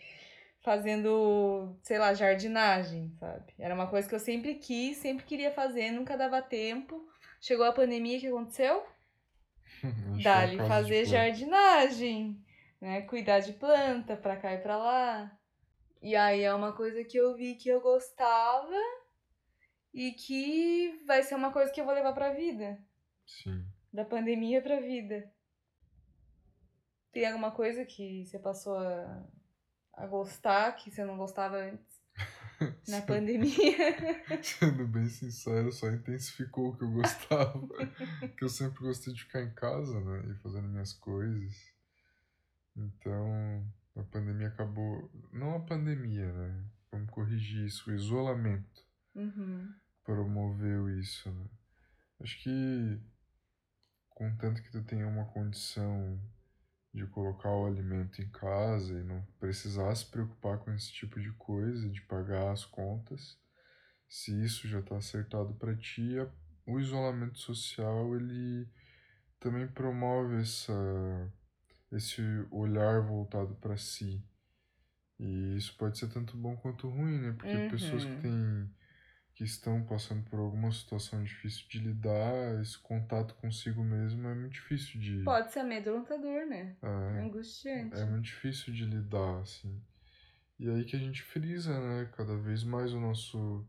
fazendo, 0.64 1.78
sei 1.84 2.00
lá, 2.00 2.14
jardinagem, 2.14 3.12
sabe? 3.20 3.54
Era 3.60 3.76
uma 3.76 3.88
coisa 3.88 4.08
que 4.08 4.16
eu 4.16 4.20
sempre 4.20 4.56
quis, 4.56 4.98
sempre 4.98 5.26
queria 5.26 5.52
fazer, 5.52 5.92
nunca 5.92 6.18
dava 6.18 6.42
tempo. 6.42 7.06
Chegou 7.42 7.66
a 7.66 7.74
pandemia, 7.74 8.18
o 8.18 8.22
que 8.22 8.28
aconteceu? 8.28 8.86
Dali 10.24 10.58
fazer 10.58 11.06
jardinagem, 11.06 12.42
né? 12.80 13.02
Cuidar 13.02 13.42
de 13.42 13.52
planta 13.54 14.16
pra 14.16 14.38
cá 14.38 14.54
e 14.54 14.60
pra 14.60 14.78
lá. 14.78 15.38
E 16.02 16.16
aí 16.16 16.42
é 16.42 16.54
uma 16.54 16.72
coisa 16.72 17.04
que 17.04 17.18
eu 17.18 17.36
vi 17.36 17.56
que 17.56 17.68
eu 17.68 17.82
gostava 17.82 18.80
e 19.94 20.14
que 20.14 21.04
vai 21.06 21.24
ser 21.24 21.36
uma 21.36 21.52
coisa 21.52 21.72
que 21.72 21.82
eu 21.82 21.86
vou 21.86 21.94
levar 21.94 22.14
pra 22.14 22.34
vida. 22.34 22.82
Sim. 23.26 23.66
Da 23.92 24.06
pandemia 24.06 24.62
pra 24.62 24.80
vida. 24.80 25.30
Tem 27.12 27.28
alguma 27.28 27.52
coisa 27.52 27.86
que 27.86 28.26
você 28.26 28.40
passou 28.40 28.78
a, 28.78 29.24
a 29.94 30.08
gostar 30.08 30.72
que 30.74 30.92
você 30.92 31.04
não 31.06 31.18
gostava 31.18 31.58
antes? 31.58 32.02
Na 32.88 33.02
pandemia? 33.02 33.96
Sendo 34.44 34.88
bem 34.88 35.08
sincero, 35.08 35.72
só 35.72 35.90
intensificou 35.90 36.70
o 36.70 36.78
que 36.78 36.84
eu 36.84 36.92
gostava. 36.92 37.68
que 38.38 38.44
eu 38.44 38.50
sempre 38.50 38.80
gostei 38.80 39.14
de 39.14 39.24
ficar 39.24 39.42
em 39.42 39.54
casa, 39.54 40.00
né? 40.00 40.32
E 40.32 40.36
fazendo 40.42 40.68
minhas 40.68 40.94
coisas. 40.94 41.56
Então, 42.76 43.66
a 43.96 44.04
pandemia 44.04 44.48
acabou. 44.48 45.10
Não 45.32 45.56
a 45.56 45.60
pandemia, 45.60 46.32
né? 46.32 46.66
Vamos 46.92 47.10
corrigir 47.12 47.66
isso. 47.66 47.90
O 47.90 47.94
isolamento 47.94 48.84
Uhum. 49.16 49.72
promoveu 50.04 50.90
isso, 51.00 51.32
né? 51.32 51.46
Acho 52.20 52.42
que, 52.42 53.02
contanto 54.10 54.62
que 54.62 54.72
tu 54.72 54.84
tenha 54.84 55.08
uma 55.08 55.26
condição 55.26 56.20
de 56.94 57.06
colocar 57.08 57.50
o 57.50 57.66
alimento 57.66 58.22
em 58.22 58.30
casa 58.30 58.94
e 59.00 59.04
não 59.04 59.22
precisar 59.40 59.94
se 59.96 60.06
preocupar 60.06 60.60
com 60.60 60.72
esse 60.74 60.92
tipo 60.94 61.20
de 61.20 61.32
coisa, 61.34 61.90
de 61.90 62.02
pagar 62.04 62.52
as 62.52 62.66
contas, 62.66 63.38
se 64.08 64.32
isso 64.44 64.68
já 64.68 64.80
está 64.80 64.98
acertado 64.98 65.54
para 65.56 65.76
ti, 65.76 66.16
o 66.66 66.80
isolamento 66.80 67.40
social 67.40 68.16
ele 68.16 68.68
também 69.40 69.68
promove 69.68 70.38
essa, 70.42 70.74
esse 71.92 72.22
olhar 72.52 73.02
voltado 73.02 73.56
para 73.56 73.78
si. 73.78 74.24
E 75.20 75.56
isso 75.58 75.76
pode 75.78 75.98
ser 75.98 76.10
tanto 76.10 76.38
bom 76.38 76.56
quanto 76.58 76.90
ruim, 76.90 77.20
né? 77.20 77.34
Porque 77.38 77.58
Uhum. 77.58 77.68
pessoas 77.68 78.06
que 78.06 78.22
têm 78.22 78.70
que 79.36 79.44
estão 79.44 79.84
passando 79.84 80.24
por 80.30 80.40
alguma 80.40 80.72
situação 80.72 81.24
difícil 81.24 81.66
de 81.68 81.80
lidar, 81.80 82.62
esse 82.62 82.78
contato 82.78 83.34
consigo 83.36 83.84
mesmo 83.84 84.28
é 84.28 84.36
muito 84.36 84.54
difícil 84.54 85.00
de 85.00 85.24
Pode 85.24 85.52
ser 85.52 85.60
amedrontador, 85.62 86.46
né? 86.46 86.76
é, 86.82 87.20
Angustiante. 87.22 87.96
é 87.96 88.06
muito 88.06 88.26
difícil 88.26 88.72
de 88.74 88.86
lidar, 88.86 89.40
assim. 89.42 89.82
E 90.60 90.70
aí 90.70 90.86
que 90.86 90.96
a 90.96 91.00
gente 91.00 91.24
frisa, 91.24 91.80
né, 91.80 92.12
cada 92.16 92.38
vez 92.38 92.64
mais 92.64 92.94
o 92.94 93.00
nosso 93.00 93.68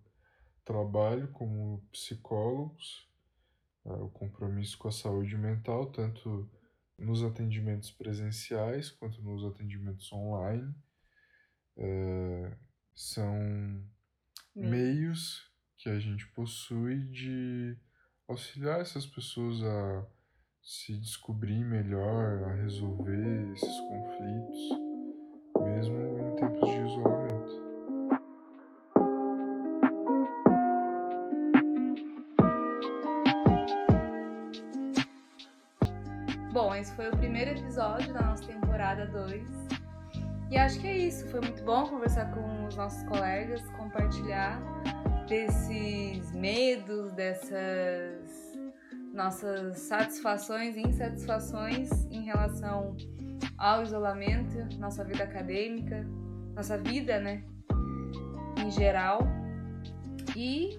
trabalho 0.66 1.29
como 1.29 1.83
psicólogos, 1.90 3.09
é, 3.87 3.90
o 3.92 4.11
compromisso 4.11 4.77
com 4.77 4.88
a 4.88 4.92
saúde 4.92 5.37
mental, 5.37 5.90
tanto 5.90 6.50
nos 6.98 7.22
atendimentos 7.24 7.90
presenciais 7.90 8.90
quanto 8.90 9.22
nos 9.22 9.44
atendimentos 9.44 10.12
online. 10.12 10.74
É, 11.77 12.57
são 12.94 13.35
Meio. 14.55 14.70
meios 14.70 15.54
que 15.85 15.90
a 15.90 15.99
gente 15.99 16.27
possui 16.29 16.97
de 17.09 17.77
auxiliar 18.27 18.81
essas 18.81 19.05
pessoas 19.05 19.62
a 19.62 20.07
se 20.62 20.97
descobrir 20.97 21.62
melhor, 21.62 22.42
a 22.44 22.55
resolver 22.55 23.53
esses 23.53 23.81
conflitos, 23.81 24.59
mesmo 25.62 25.94
em 25.99 26.37
tempos 26.37 26.70
de 26.70 26.79
isolamento. 26.79 27.64
Bom, 36.51 36.75
esse 36.75 36.94
foi 36.94 37.11
o 37.11 37.16
primeiro 37.18 37.51
episódio 37.51 38.11
da 38.14 38.23
nossa 38.23 38.47
temporada 38.47 39.05
2. 39.09 39.47
E 40.51 40.57
acho 40.57 40.81
que 40.81 40.87
é 40.87 40.97
isso. 40.97 41.29
Foi 41.29 41.42
muito 41.42 41.62
bom 41.62 41.87
conversar 41.87 42.33
com 42.33 42.66
os 42.66 42.75
nossos 42.75 43.07
colegas, 43.07 43.61
compartilhar 43.73 44.74
desses 45.27 46.33
medos, 46.33 47.13
dessas 47.13 48.45
nossas 49.13 49.79
satisfações 49.79 50.77
e 50.77 50.81
insatisfações 50.81 51.91
em 52.11 52.25
relação 52.25 52.97
ao 53.57 53.83
isolamento, 53.83 54.79
nossa 54.79 55.05
vida 55.05 55.23
acadêmica, 55.25 56.05
nossa 56.55 56.77
vida, 56.77 57.21
né, 57.21 57.45
em 58.65 58.71
geral. 58.71 59.21
E 60.37 60.79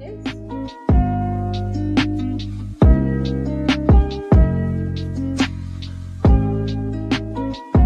é 0.00 0.12
isso. 0.12 1.89